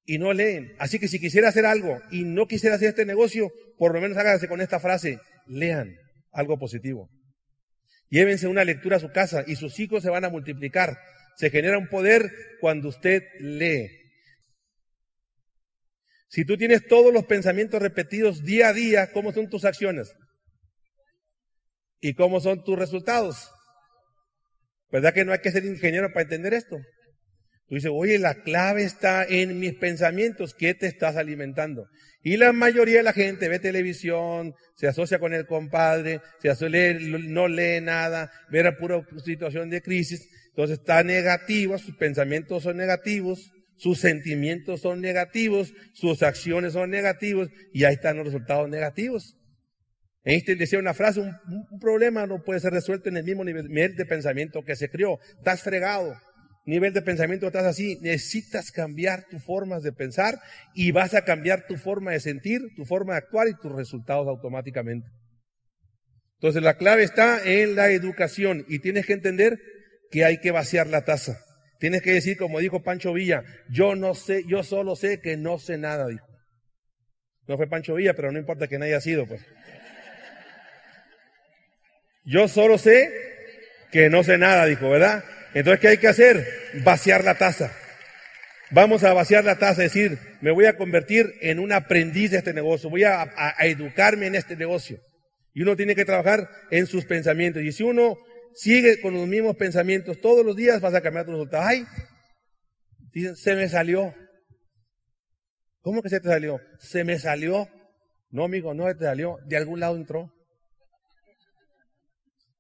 y 0.07 0.17
no 0.17 0.33
leen. 0.33 0.75
Así 0.79 0.99
que 0.99 1.09
si 1.09 1.21
quisiera 1.21 1.51
hacer 1.51 1.67
algo 1.67 2.01
y 2.11 2.25
no 2.25 2.47
quisiera 2.47 2.77
hacer 2.77 2.89
este 2.89 3.05
negocio, 3.05 3.53
por 3.77 3.93
lo 3.93 4.01
menos 4.01 4.17
hágase 4.17 4.49
con 4.49 4.63
esta 4.63 4.81
frase, 4.81 5.19
lean 5.47 5.95
algo 6.31 6.59
positivo. 6.59 7.11
Llévense 8.13 8.47
una 8.47 8.63
lectura 8.63 8.99
a 8.99 9.01
su 9.01 9.11
casa 9.11 9.43
y 9.47 9.57
sus 9.57 9.81
hijos 9.81 10.03
se 10.03 10.11
van 10.11 10.27
a 10.27 10.29
multiplicar. 10.29 10.99
Se 11.39 11.49
genera 11.49 11.79
un 11.79 11.89
poder 11.89 12.31
cuando 12.61 12.89
usted 12.89 13.23
lee. 13.41 13.89
Si 16.29 16.45
tú 16.45 16.59
tienes 16.59 16.87
todos 16.87 17.11
los 17.11 17.25
pensamientos 17.25 17.81
repetidos 17.81 18.45
día 18.45 18.69
a 18.69 18.73
día, 18.75 19.13
¿cómo 19.13 19.33
son 19.33 19.49
tus 19.49 19.65
acciones? 19.65 20.15
¿Y 22.03 22.13
cómo 22.13 22.41
son 22.41 22.63
tus 22.65 22.79
resultados? 22.79 23.51
¿Verdad 24.91 25.15
que 25.15 25.25
no 25.25 25.33
hay 25.33 25.39
que 25.39 25.51
ser 25.51 25.65
ingeniero 25.65 26.13
para 26.13 26.25
entender 26.25 26.53
esto? 26.53 26.77
Tú 27.67 27.77
dices, 27.77 27.91
oye, 27.95 28.19
la 28.19 28.43
clave 28.43 28.85
está 28.85 29.25
en 29.25 29.59
mis 29.59 29.73
pensamientos. 29.77 30.53
¿Qué 30.53 30.75
te 30.75 30.87
estás 30.87 31.17
alimentando? 31.17 31.87
Y 32.23 32.37
la 32.37 32.53
mayoría 32.53 32.99
de 32.99 33.03
la 33.03 33.13
gente 33.13 33.49
ve 33.49 33.59
televisión, 33.59 34.55
se 34.77 34.87
asocia 34.87 35.19
con 35.19 35.35
el 35.35 35.47
compadre, 35.47 36.21
se 36.41 36.51
asocia, 36.51 36.95
no 36.95 37.49
lee 37.49 37.81
nada, 37.81 38.31
ve 38.49 38.63
la 38.63 38.77
pura 38.77 39.05
situación 39.25 39.71
de 39.71 39.83
crisis. 39.83 40.29
Entonces 40.51 40.79
está 40.79 41.03
negativo, 41.03 41.77
sus 41.79 41.97
pensamientos 41.97 42.63
son 42.63 42.77
negativos, 42.77 43.51
sus 43.77 43.99
sentimientos 43.99 44.83
son 44.83 45.01
negativos, 45.01 45.75
sus 45.95 46.23
acciones 46.23 46.75
son 46.75 46.91
negativos 46.91 47.49
y 47.73 47.85
ahí 47.85 47.95
están 47.95 48.19
los 48.19 48.27
resultados 48.27 48.69
negativos. 48.69 49.37
Einstein 50.25 50.59
decía 50.59 50.79
una 50.79 50.95
frase, 50.95 51.21
un, 51.21 51.35
un 51.49 51.81
problema 51.81 52.27
no 52.27 52.45
puede 52.45 52.61
ser 52.61 52.73
resuelto 52.73 53.09
en 53.09 53.17
el 53.17 53.25
mismo 53.25 53.43
nivel 53.43 53.97
de 53.97 54.07
pensamiento 54.07 54.63
que 54.65 54.77
se 54.77 54.89
crió. 54.89 55.19
Estás 55.39 55.63
fregado 55.63 56.15
nivel 56.65 56.93
de 56.93 57.03
pensamiento 57.03 57.47
estás 57.47 57.65
así, 57.65 57.99
necesitas 58.03 58.71
cambiar 58.71 59.25
tu 59.29 59.39
forma 59.39 59.81
de 59.81 59.93
pensar 59.93 60.39
y 60.75 60.93
vas 60.93 61.15
a 61.15 61.25
cambiar 61.25 61.67
tu 61.67 61.77
forma 61.77 62.13
de 62.13 62.21
sentir, 62.21 62.61
tu 62.77 62.85
forma 62.85 63.15
de 63.15 63.19
actuar 63.19 63.49
y 63.49 63.57
tus 63.61 63.73
resultados 63.73 64.29
automáticamente. 64.29 65.09
Entonces 66.35 66.63
la 66.63 66.77
clave 66.77 67.05
está 67.05 67.41
en 67.45 67.77
la 67.77 67.91
educación 67.91 68.65
y 68.69 68.81
tienes 68.81 69.07
que 69.07 69.13
entender 69.13 69.59
que 70.11 70.25
hay 70.25 70.39
que 70.39 70.51
vaciar 70.51 70.87
la 70.87 71.05
taza. 71.05 71.39
Tienes 71.79 72.03
que 72.03 72.13
decir, 72.13 72.37
como 72.37 72.61
dijo 72.61 72.83
Pancho 72.83 73.13
Villa, 73.13 73.43
yo 73.69 73.97
no 73.97 74.15
sé, 74.15 74.45
yo 74.47 74.63
solo 74.63 74.95
sé 74.95 75.21
que 75.21 75.37
no 75.37 75.59
sé 75.59 75.79
nada, 75.79 76.07
dijo. 76.07 76.27
No 77.49 77.57
fue 77.57 77.69
Pancho 77.69 77.95
Villa, 77.95 78.15
pero 78.15 78.31
no 78.31 78.39
importa 78.39 78.69
que 78.69 78.79
no 78.79 78.85
haya 78.85 79.01
sido, 79.01 79.27
pues. 79.27 79.45
Yo 82.25 82.47
solo 82.47 82.79
sé 82.79 83.11
que 83.91 84.11
no 84.11 84.23
sé 84.23 84.39
nada, 84.39 84.67
dijo, 84.67 84.89
¿verdad? 84.89 85.25
Entonces, 85.55 85.81
¿qué 85.81 85.89
hay 85.89 85.99
que 85.99 86.09
hacer? 86.09 86.47
Vaciar 86.85 87.25
la 87.25 87.37
taza. 87.37 87.73
Vamos 88.71 89.05
a 89.05 89.13
vaciar 89.13 89.45
la 89.45 89.59
taza, 89.59 89.83
decir, 89.83 90.19
me 90.41 90.51
voy 90.51 90.65
a 90.65 90.79
convertir 90.79 91.35
en 91.43 91.59
un 91.59 91.73
aprendiz 91.73 92.31
de 92.31 92.39
este 92.39 92.55
negocio, 92.55 92.89
voy 92.89 93.05
a, 93.05 93.31
educarme 93.61 94.27
en 94.27 94.35
este 94.35 94.57
negocio. 94.57 94.99
Y 95.53 95.61
uno 95.61 95.77
tiene 95.77 95.95
que 95.95 96.07
trabajar 96.07 96.49
en 96.71 96.87
sus 96.87 97.05
pensamientos. 97.05 97.63
Y 97.63 97.73
si 97.73 97.83
uno 97.83 98.17
sigue 98.55 98.99
con 99.03 99.13
los 99.13 99.29
mismos 99.29 99.57
pensamientos 99.57 100.23
todos 100.23 100.47
los 100.47 100.57
días, 100.57 100.81
vas 100.81 100.95
a 100.95 101.03
cambiar 101.03 101.27
tu 101.27 101.33
resultado. 101.33 101.65
Ay, 101.65 101.85
dicen, 103.13 103.37
se 103.37 103.55
me 103.55 103.69
salió. 103.69 104.15
¿Cómo 105.83 106.01
que 106.01 106.09
se 106.09 106.21
te 106.21 106.29
salió? 106.29 106.59
Se 106.79 107.05
me 107.05 107.19
salió. 107.19 107.69
No, 108.31 108.45
amigo, 108.45 108.73
no 108.73 108.89
se 108.89 108.95
te 108.95 109.05
salió. 109.05 109.37
De 109.47 109.59
algún 109.59 109.81
lado 109.81 109.97
entró. 109.97 110.33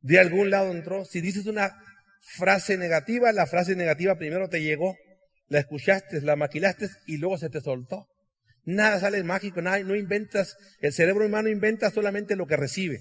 De 0.02 0.20
algún 0.20 0.50
lado 0.50 0.70
entró. 0.70 1.07
Si 1.07 1.22
dices 1.22 1.46
una 1.46 1.74
frase 2.23 2.79
negativa, 2.79 3.33
la 3.33 3.47
frase 3.47 3.77
negativa 3.77 4.17
primero 4.17 4.49
te 4.49 4.63
llegó, 4.63 4.97
la 5.49 5.59
escuchaste, 5.59 6.21
la 6.23 6.37
maquilaste 6.37 6.89
y 7.07 7.19
luego 7.19 7.37
se 7.37 7.51
te 7.51 7.61
soltó. 7.61 8.07
Nada 8.65 9.01
sale 9.01 9.23
mágico, 9.25 9.61
nada, 9.61 9.81
no 9.81 9.97
inventas, 9.97 10.57
el 10.81 10.93
cerebro 10.93 11.27
humano 11.27 11.49
inventa 11.49 11.91
solamente 11.91 12.37
lo 12.37 12.47
que 12.47 12.57
recibe. 12.57 13.01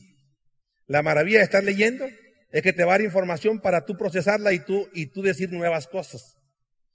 La 0.88 1.04
maravilla 1.04 1.38
de 1.38 1.44
estar 1.46 1.64
leyendo 1.64 2.08
es 2.52 2.62
que 2.64 2.74
te 2.74 2.84
va 2.84 2.94
a 2.94 2.98
dar 2.98 3.06
información 3.06 3.62
para 3.62 3.86
tú 3.86 3.96
procesarla 3.96 4.54
y 4.54 4.60
tú, 4.60 4.90
y 4.94 5.06
tú 5.08 5.22
decir 5.22 5.52
nuevas 5.52 5.88
cosas. 5.88 6.36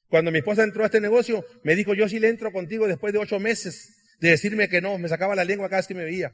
Cuando 0.09 0.31
mi 0.31 0.39
esposa 0.39 0.65
entró 0.65 0.83
a 0.83 0.87
este 0.87 1.01
negocio, 1.01 1.45
me 1.63 1.75
dijo, 1.75 1.95
yo 1.95 2.09
sí 2.09 2.19
le 2.19 2.29
entro 2.29 2.53
contigo 2.53 2.87
después 2.87 3.13
de 3.13 3.19
ocho 3.21 3.41
meses 3.41 3.97
de 4.21 4.31
decirme 4.31 4.69
que 4.69 4.81
no, 4.81 4.99
me 4.99 5.09
sacaba 5.09 5.35
la 5.35 5.45
lengua 5.45 5.69
cada 5.69 5.81
vez 5.81 5.87
que 5.87 5.95
me 5.95 6.05
veía. 6.05 6.33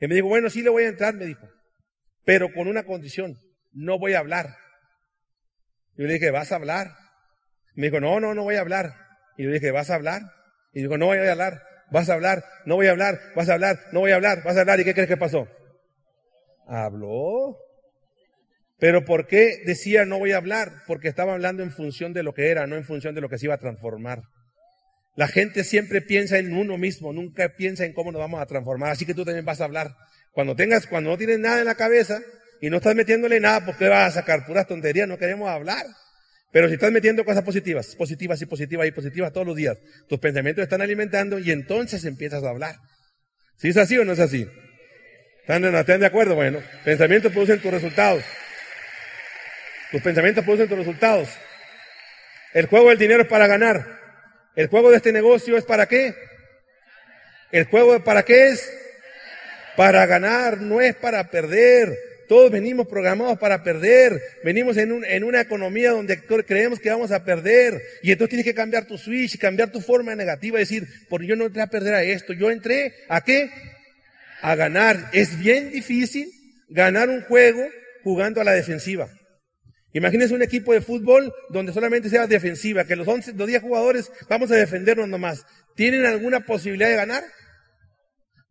Y 0.00 0.06
me 0.06 0.14
dijo, 0.14 0.28
bueno, 0.28 0.50
sí 0.50 0.62
le 0.62 0.70
voy 0.70 0.84
a 0.84 0.88
entrar, 0.88 1.14
me 1.14 1.26
dijo, 1.26 1.48
pero 2.24 2.52
con 2.52 2.68
una 2.68 2.84
condición, 2.84 3.38
no 3.72 3.98
voy 3.98 4.14
a 4.14 4.20
hablar. 4.20 4.56
Yo 5.96 6.06
le 6.06 6.14
dije, 6.14 6.30
¿vas 6.30 6.52
a 6.52 6.56
hablar? 6.56 6.92
Me 7.74 7.86
dijo, 7.86 8.00
no, 8.00 8.20
no, 8.20 8.34
no 8.34 8.44
voy 8.44 8.56
a 8.56 8.60
hablar. 8.60 8.94
Y 9.36 9.44
yo 9.44 9.48
le 9.48 9.54
dije, 9.54 9.70
¿vas 9.70 9.90
a 9.90 9.94
hablar? 9.94 10.22
Y 10.72 10.82
dijo, 10.82 10.98
no 10.98 11.06
voy 11.06 11.18
a 11.18 11.30
hablar. 11.30 11.62
¿Vas 11.90 12.08
a 12.08 12.14
hablar? 12.14 12.44
No 12.64 12.76
voy 12.76 12.86
a 12.86 12.92
hablar. 12.92 13.20
¿Vas 13.36 13.48
a 13.48 13.54
hablar? 13.54 13.78
No 13.92 14.00
voy 14.00 14.12
a 14.12 14.16
hablar. 14.16 14.42
¿Vas 14.42 14.56
a 14.56 14.60
hablar? 14.60 14.80
¿Y 14.80 14.84
qué 14.84 14.94
crees 14.94 15.08
que 15.08 15.16
pasó? 15.16 15.46
Habló. 16.66 17.58
Pero 18.78 19.04
¿por 19.04 19.26
qué 19.26 19.62
decía 19.64 20.04
no 20.04 20.18
voy 20.18 20.32
a 20.32 20.38
hablar? 20.38 20.82
Porque 20.86 21.08
estaba 21.08 21.34
hablando 21.34 21.62
en 21.62 21.70
función 21.70 22.12
de 22.12 22.22
lo 22.22 22.34
que 22.34 22.50
era, 22.50 22.66
no 22.66 22.76
en 22.76 22.84
función 22.84 23.14
de 23.14 23.20
lo 23.20 23.28
que 23.28 23.38
se 23.38 23.46
iba 23.46 23.54
a 23.54 23.58
transformar. 23.58 24.22
La 25.14 25.28
gente 25.28 25.62
siempre 25.62 26.00
piensa 26.00 26.38
en 26.38 26.56
uno 26.56 26.78
mismo, 26.78 27.12
nunca 27.12 27.50
piensa 27.56 27.84
en 27.84 27.92
cómo 27.92 28.10
nos 28.10 28.20
vamos 28.20 28.40
a 28.40 28.46
transformar. 28.46 28.90
Así 28.90 29.04
que 29.04 29.14
tú 29.14 29.24
también 29.24 29.44
vas 29.44 29.60
a 29.60 29.64
hablar. 29.66 29.94
Cuando 30.32 30.56
tengas, 30.56 30.86
cuando 30.86 31.10
no 31.10 31.18
tienes 31.18 31.38
nada 31.38 31.60
en 31.60 31.66
la 31.66 31.74
cabeza, 31.74 32.20
y 32.62 32.70
no 32.70 32.76
estás 32.76 32.94
metiéndole 32.94 33.40
nada 33.40 33.66
porque 33.66 33.88
vas 33.88 34.12
a 34.12 34.20
sacar 34.20 34.46
puras 34.46 34.68
tonterías, 34.68 35.08
no 35.08 35.18
queremos 35.18 35.50
hablar. 35.50 35.84
Pero 36.52 36.68
si 36.68 36.74
estás 36.74 36.92
metiendo 36.92 37.24
cosas 37.24 37.42
positivas, 37.42 37.96
positivas 37.96 38.40
y 38.40 38.46
positivas 38.46 38.86
y 38.86 38.92
positivas 38.92 39.32
todos 39.32 39.48
los 39.48 39.56
días, 39.56 39.76
tus 40.08 40.20
pensamientos 40.20 40.62
están 40.62 40.80
alimentando 40.80 41.40
y 41.40 41.50
entonces 41.50 42.04
empiezas 42.04 42.44
a 42.44 42.50
hablar. 42.50 42.76
¿Sí 43.56 43.70
es 43.70 43.76
así 43.76 43.98
o 43.98 44.04
no 44.04 44.12
es 44.12 44.20
así? 44.20 44.48
¿Están, 45.40 45.74
¿Están 45.74 45.98
de 45.98 46.06
acuerdo? 46.06 46.36
Bueno, 46.36 46.60
pensamientos 46.84 47.32
producen 47.32 47.58
tus 47.58 47.72
resultados. 47.72 48.22
Tus 49.90 50.00
pensamientos 50.00 50.44
producen 50.44 50.68
tus 50.68 50.78
resultados. 50.78 51.30
El 52.54 52.66
juego 52.66 52.90
del 52.90 52.98
dinero 52.98 53.22
es 53.22 53.28
para 53.28 53.48
ganar. 53.48 53.98
El 54.54 54.68
juego 54.68 54.90
de 54.90 54.98
este 54.98 55.12
negocio 55.12 55.56
es 55.56 55.64
para 55.64 55.86
qué? 55.86 56.14
El 57.50 57.64
juego 57.64 58.04
para 58.04 58.22
qué 58.22 58.50
es? 58.50 58.72
Para 59.76 60.06
ganar, 60.06 60.58
no 60.58 60.80
es 60.80 60.94
para 60.94 61.28
perder. 61.28 62.11
Todos 62.32 62.50
venimos 62.50 62.86
programados 62.86 63.38
para 63.38 63.62
perder. 63.62 64.18
Venimos 64.42 64.78
en, 64.78 64.90
un, 64.90 65.04
en 65.04 65.22
una 65.22 65.42
economía 65.42 65.90
donde 65.90 66.18
creemos 66.46 66.80
que 66.80 66.88
vamos 66.88 67.12
a 67.12 67.26
perder. 67.26 67.82
Y 68.02 68.10
entonces 68.10 68.30
tienes 68.30 68.46
que 68.46 68.54
cambiar 68.54 68.86
tu 68.86 68.96
switch, 68.96 69.36
cambiar 69.36 69.70
tu 69.70 69.82
forma 69.82 70.14
negativa, 70.14 70.58
decir, 70.58 70.88
porque 71.10 71.26
yo 71.26 71.36
no 71.36 71.44
entré 71.44 71.60
a 71.60 71.66
perder 71.66 71.92
a 71.92 72.02
esto. 72.02 72.32
Yo 72.32 72.50
entré 72.50 72.94
a 73.10 73.20
qué? 73.20 73.50
A 74.40 74.54
ganar. 74.54 75.10
Es 75.12 75.38
bien 75.38 75.72
difícil 75.72 76.32
ganar 76.70 77.10
un 77.10 77.20
juego 77.20 77.66
jugando 78.02 78.40
a 78.40 78.44
la 78.44 78.52
defensiva. 78.52 79.10
Imagínense 79.92 80.34
un 80.34 80.40
equipo 80.40 80.72
de 80.72 80.80
fútbol 80.80 81.34
donde 81.50 81.74
solamente 81.74 82.08
sea 82.08 82.26
defensiva, 82.26 82.86
que 82.86 82.96
los 82.96 83.06
11, 83.06 83.34
los 83.34 83.46
10 83.46 83.60
jugadores 83.60 84.10
vamos 84.30 84.50
a 84.50 84.56
defendernos 84.56 85.06
nomás. 85.06 85.44
¿Tienen 85.76 86.06
alguna 86.06 86.40
posibilidad 86.46 86.88
de 86.88 86.96
ganar? 86.96 87.24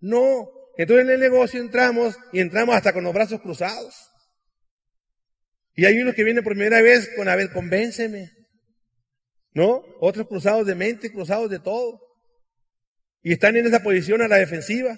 No, 0.01 0.51
entonces 0.77 1.05
en 1.05 1.11
el 1.11 1.19
negocio 1.19 1.59
entramos 1.59 2.15
y 2.31 2.39
entramos 2.39 2.75
hasta 2.75 2.93
con 2.93 3.03
los 3.03 3.13
brazos 3.13 3.41
cruzados. 3.41 4.11
Y 5.75 5.85
hay 5.85 5.99
unos 5.99 6.15
que 6.15 6.23
vienen 6.23 6.43
por 6.43 6.53
primera 6.53 6.81
vez 6.81 7.09
con, 7.15 7.27
a 7.27 7.35
ver, 7.35 7.51
convénceme. 7.51 8.31
¿No? 9.53 9.83
Otros 9.99 10.27
cruzados 10.27 10.65
de 10.65 10.75
mente, 10.75 11.11
cruzados 11.11 11.49
de 11.49 11.59
todo. 11.59 11.99
Y 13.21 13.33
están 13.33 13.55
en 13.57 13.67
esa 13.67 13.83
posición 13.83 14.21
a 14.21 14.27
la 14.27 14.37
defensiva. 14.37 14.97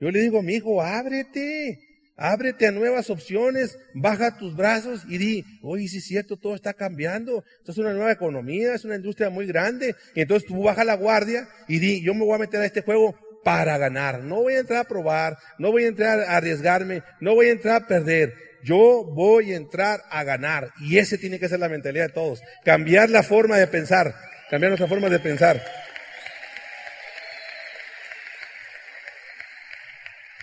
Yo 0.00 0.10
le 0.10 0.20
digo, 0.20 0.42
mi 0.42 0.54
hijo, 0.54 0.82
ábrete. 0.82 1.78
Ábrete 2.20 2.66
a 2.66 2.72
nuevas 2.72 3.10
opciones, 3.10 3.78
baja 3.94 4.36
tus 4.36 4.56
brazos 4.56 5.04
y 5.08 5.18
di, 5.18 5.44
oye, 5.62 5.86
sí 5.86 5.98
es 5.98 6.04
cierto, 6.04 6.36
todo 6.36 6.56
está 6.56 6.74
cambiando, 6.74 7.44
esto 7.60 7.70
es 7.70 7.78
una 7.78 7.92
nueva 7.92 8.10
economía, 8.10 8.74
es 8.74 8.84
una 8.84 8.96
industria 8.96 9.30
muy 9.30 9.46
grande. 9.46 9.94
Y 10.16 10.22
entonces 10.22 10.48
tú 10.48 10.60
baja 10.60 10.82
la 10.82 10.96
guardia 10.96 11.48
y 11.68 11.78
di, 11.78 12.02
yo 12.02 12.14
me 12.14 12.24
voy 12.24 12.34
a 12.34 12.38
meter 12.38 12.60
a 12.60 12.66
este 12.66 12.82
juego 12.82 13.14
para 13.48 13.78
ganar. 13.78 14.24
No 14.24 14.42
voy 14.42 14.56
a 14.56 14.58
entrar 14.58 14.80
a 14.80 14.84
probar, 14.84 15.38
no 15.56 15.70
voy 15.70 15.84
a 15.84 15.88
entrar 15.88 16.20
a 16.20 16.36
arriesgarme, 16.36 17.02
no 17.18 17.34
voy 17.34 17.46
a 17.48 17.52
entrar 17.52 17.76
a 17.76 17.86
perder. 17.86 18.34
Yo 18.62 19.04
voy 19.04 19.54
a 19.54 19.56
entrar 19.56 20.02
a 20.10 20.22
ganar. 20.22 20.70
Y 20.80 20.98
ese 20.98 21.16
tiene 21.16 21.38
que 21.38 21.48
ser 21.48 21.58
la 21.58 21.70
mentalidad 21.70 22.08
de 22.08 22.12
todos. 22.12 22.42
Cambiar 22.62 23.08
la 23.08 23.22
forma 23.22 23.56
de 23.56 23.66
pensar. 23.66 24.14
Cambiar 24.50 24.68
nuestra 24.68 24.86
forma 24.86 25.08
de 25.08 25.18
pensar. 25.18 25.64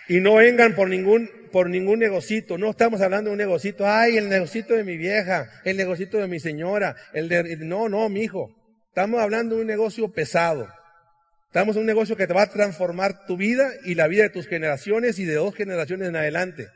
Y 0.07 0.19
no 0.19 0.35
vengan 0.35 0.73
por 0.73 0.89
ningún, 0.89 1.29
por 1.51 1.69
ningún 1.69 1.99
negocito. 1.99 2.57
No 2.57 2.71
estamos 2.71 3.01
hablando 3.01 3.29
de 3.29 3.33
un 3.33 3.37
negocito. 3.37 3.87
Ay, 3.87 4.17
el 4.17 4.29
negocito 4.29 4.73
de 4.73 4.83
mi 4.83 4.97
vieja, 4.97 5.47
el 5.63 5.77
negocito 5.77 6.17
de 6.17 6.27
mi 6.27 6.39
señora, 6.39 6.95
el 7.13 7.29
de, 7.29 7.57
no, 7.57 7.87
no, 7.87 8.09
mi 8.09 8.21
hijo. 8.21 8.49
Estamos 8.87 9.21
hablando 9.21 9.57
de 9.57 9.61
un 9.61 9.67
negocio 9.67 10.11
pesado. 10.11 10.67
Estamos 11.55 11.77
en 11.77 11.83
un 11.83 11.85
negocio 11.85 12.17
que 12.17 12.27
te 12.27 12.33
va 12.33 12.41
a 12.41 12.49
transformar 12.49 13.25
tu 13.27 13.37
vida 13.37 13.71
y 13.85 13.95
la 13.95 14.09
vida 14.09 14.23
de 14.23 14.29
tus 14.29 14.45
generaciones 14.45 15.19
y 15.19 15.23
de 15.23 15.35
dos 15.35 15.55
generaciones 15.55 16.09
en 16.09 16.17
adelante. 16.17 16.67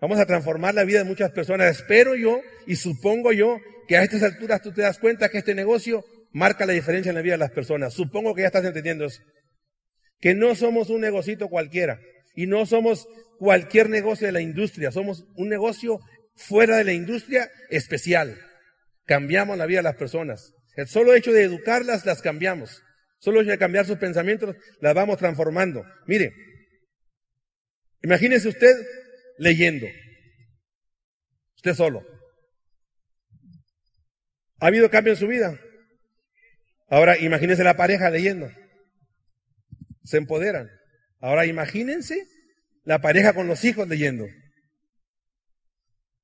Vamos 0.00 0.20
a 0.20 0.26
transformar 0.26 0.76
la 0.76 0.84
vida 0.84 0.98
de 0.98 1.04
muchas 1.04 1.32
personas. 1.32 1.76
Espero 1.76 2.14
yo 2.14 2.40
y 2.64 2.76
supongo 2.76 3.32
yo 3.32 3.58
que 3.88 3.96
a 3.96 4.04
estas 4.04 4.22
alturas 4.22 4.62
tú 4.62 4.72
te 4.72 4.82
das 4.82 5.00
cuenta 5.00 5.28
que 5.28 5.38
este 5.38 5.56
negocio 5.56 6.04
marca 6.30 6.66
la 6.66 6.72
diferencia 6.72 7.10
en 7.10 7.16
la 7.16 7.22
vida 7.22 7.32
de 7.32 7.38
las 7.38 7.50
personas. 7.50 7.94
Supongo 7.94 8.32
que 8.32 8.42
ya 8.42 8.46
estás 8.46 8.64
entendiendo 8.64 9.06
eso. 9.06 9.20
Que 10.20 10.36
no 10.36 10.54
somos 10.54 10.88
un 10.88 11.00
negocito 11.00 11.48
cualquiera 11.48 11.98
y 12.36 12.46
no 12.46 12.64
somos 12.64 13.08
cualquier 13.40 13.90
negocio 13.90 14.28
de 14.28 14.32
la 14.32 14.40
industria. 14.40 14.92
Somos 14.92 15.24
un 15.34 15.48
negocio 15.48 15.98
fuera 16.36 16.76
de 16.76 16.84
la 16.84 16.92
industria 16.92 17.50
especial. 17.70 18.38
Cambiamos 19.04 19.58
la 19.58 19.66
vida 19.66 19.80
de 19.80 19.82
las 19.90 19.96
personas. 19.96 20.52
El 20.76 20.86
solo 20.86 21.12
hecho 21.12 21.32
de 21.32 21.42
educarlas, 21.42 22.06
las 22.06 22.22
cambiamos. 22.22 22.84
Solo 23.22 23.44
de 23.44 23.56
cambiar 23.56 23.86
sus 23.86 23.98
pensamientos, 23.98 24.56
las 24.80 24.94
vamos 24.94 25.16
transformando. 25.16 25.84
Mire, 26.08 26.34
imagínese 28.02 28.48
usted 28.48 28.74
leyendo. 29.38 29.86
Usted 31.54 31.74
solo. 31.74 32.04
¿Ha 34.58 34.66
habido 34.66 34.90
cambio 34.90 35.12
en 35.12 35.18
su 35.20 35.28
vida? 35.28 35.56
Ahora 36.88 37.16
imagínese 37.16 37.62
la 37.62 37.76
pareja 37.76 38.10
leyendo. 38.10 38.50
Se 40.02 40.16
empoderan. 40.16 40.68
Ahora 41.20 41.46
imagínense 41.46 42.26
la 42.82 43.00
pareja 43.00 43.34
con 43.34 43.46
los 43.46 43.64
hijos 43.64 43.86
leyendo. 43.86 44.26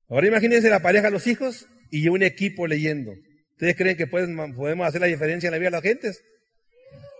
Ahora 0.09 0.27
imagínense 0.27 0.69
la 0.69 0.81
pareja, 0.81 1.09
los 1.09 1.27
hijos 1.27 1.65
y 1.91 2.09
un 2.09 2.23
equipo 2.23 2.67
leyendo. 2.67 3.13
¿Ustedes 3.51 3.77
creen 3.77 3.95
que 3.95 4.07
podemos 4.07 4.85
hacer 4.85 4.99
la 4.99 5.07
diferencia 5.07 5.47
en 5.47 5.51
la 5.53 5.59
vida 5.59 5.67
de 5.67 5.77
las 5.77 5.83
gentes? 5.83 6.21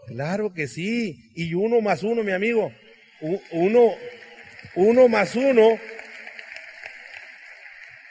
Claro 0.09 0.53
que 0.53 0.67
sí. 0.67 1.31
Y 1.35 1.53
uno 1.53 1.81
más 1.81 2.03
uno, 2.03 2.23
mi 2.23 2.31
amigo. 2.31 2.71
Uno, 3.51 3.91
uno 4.75 5.07
más 5.07 5.35
uno. 5.35 5.79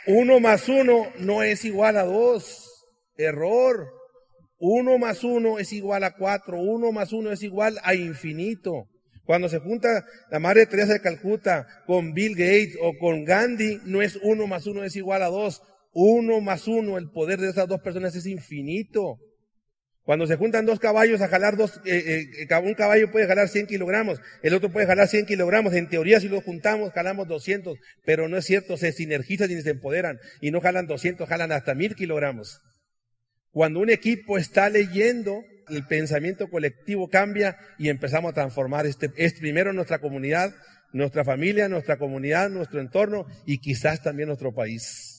Uno 0.07 0.41
más 0.41 0.69
uno 0.69 1.13
no 1.19 1.43
es 1.43 1.65
igual 1.65 1.97
a 1.97 2.05
dos. 2.05 2.87
Error. 3.17 3.91
Uno 4.59 4.97
más 4.99 5.25
uno 5.25 5.59
es 5.59 5.73
igual 5.73 6.05
a 6.05 6.15
cuatro. 6.15 6.61
Uno 6.61 6.93
más 6.93 7.13
uno 7.13 7.33
es 7.33 7.43
igual 7.43 7.79
a 7.83 7.95
infinito. 7.95 8.87
Cuando 9.25 9.49
se 9.49 9.59
junta 9.59 10.07
la 10.31 10.39
Madre 10.39 10.67
Teresa 10.67 10.95
de 10.95 11.03
Calcuta 11.03 11.67
con 11.87 12.15
Bill 12.15 12.35
Gates 12.35 12.79
o 12.81 12.97
con 12.99 13.25
Gandhi, 13.25 13.81
no 13.85 14.01
es 14.01 14.17
uno 14.23 14.47
más 14.47 14.67
uno 14.67 14.85
es 14.85 14.97
igual 14.97 15.23
a 15.23 15.27
dos. 15.27 15.63
Uno 15.93 16.41
más 16.41 16.69
uno, 16.69 16.97
el 16.97 17.11
poder 17.11 17.41
de 17.41 17.51
esas 17.51 17.67
dos 17.67 17.81
personas 17.81 18.15
es 18.15 18.25
infinito. 18.25 19.19
Cuando 20.09 20.27
se 20.27 20.37
juntan 20.37 20.65
dos 20.65 20.81
caballos 20.81 21.21
a 21.21 21.29
jalar 21.29 21.59
dos, 21.59 21.83
eh, 21.85 22.31
eh, 22.49 22.59
un 22.65 22.73
caballo 22.73 23.13
puede 23.13 23.27
jalar 23.27 23.51
100 23.51 23.67
kilogramos, 23.67 24.23
el 24.43 24.55
otro 24.55 24.73
puede 24.73 24.87
jalar 24.87 25.07
100 25.07 25.27
kilogramos. 25.27 25.75
En 25.75 25.87
teoría, 25.87 26.19
si 26.19 26.31
los 26.31 26.43
juntamos, 26.43 26.95
jalamos 26.95 27.29
200, 27.29 27.77
pero 28.07 28.27
no 28.27 28.39
es 28.39 28.47
cierto, 28.47 28.79
se 28.79 28.93
sinergizan 28.93 29.51
y 29.51 29.61
se 29.61 29.69
empoderan 29.69 30.19
y 30.41 30.51
no 30.51 30.63
jalan 30.63 30.87
200, 30.87 31.29
jalan 31.29 31.53
hasta 31.53 31.75
1000 31.75 31.95
kilogramos. 31.95 32.63
Cuando 33.51 33.81
un 33.81 33.91
equipo 33.91 34.39
está 34.39 34.71
leyendo, 34.71 35.45
el 35.69 35.85
pensamiento 35.87 36.49
colectivo 36.49 37.11
cambia 37.11 37.59
y 37.79 37.91
empezamos 37.91 38.31
a 38.31 38.35
transformar 38.35 38.87
este, 38.87 39.13
este, 39.19 39.41
primero 39.41 39.75
nuestra 39.75 39.99
comunidad, 39.99 40.55
nuestra 40.91 41.23
familia, 41.23 41.69
nuestra 41.69 41.99
comunidad, 41.99 42.49
nuestro 42.49 42.81
entorno 42.81 43.27
y 43.45 43.59
quizás 43.59 44.03
también 44.03 44.29
nuestro 44.29 44.55
país. 44.55 45.19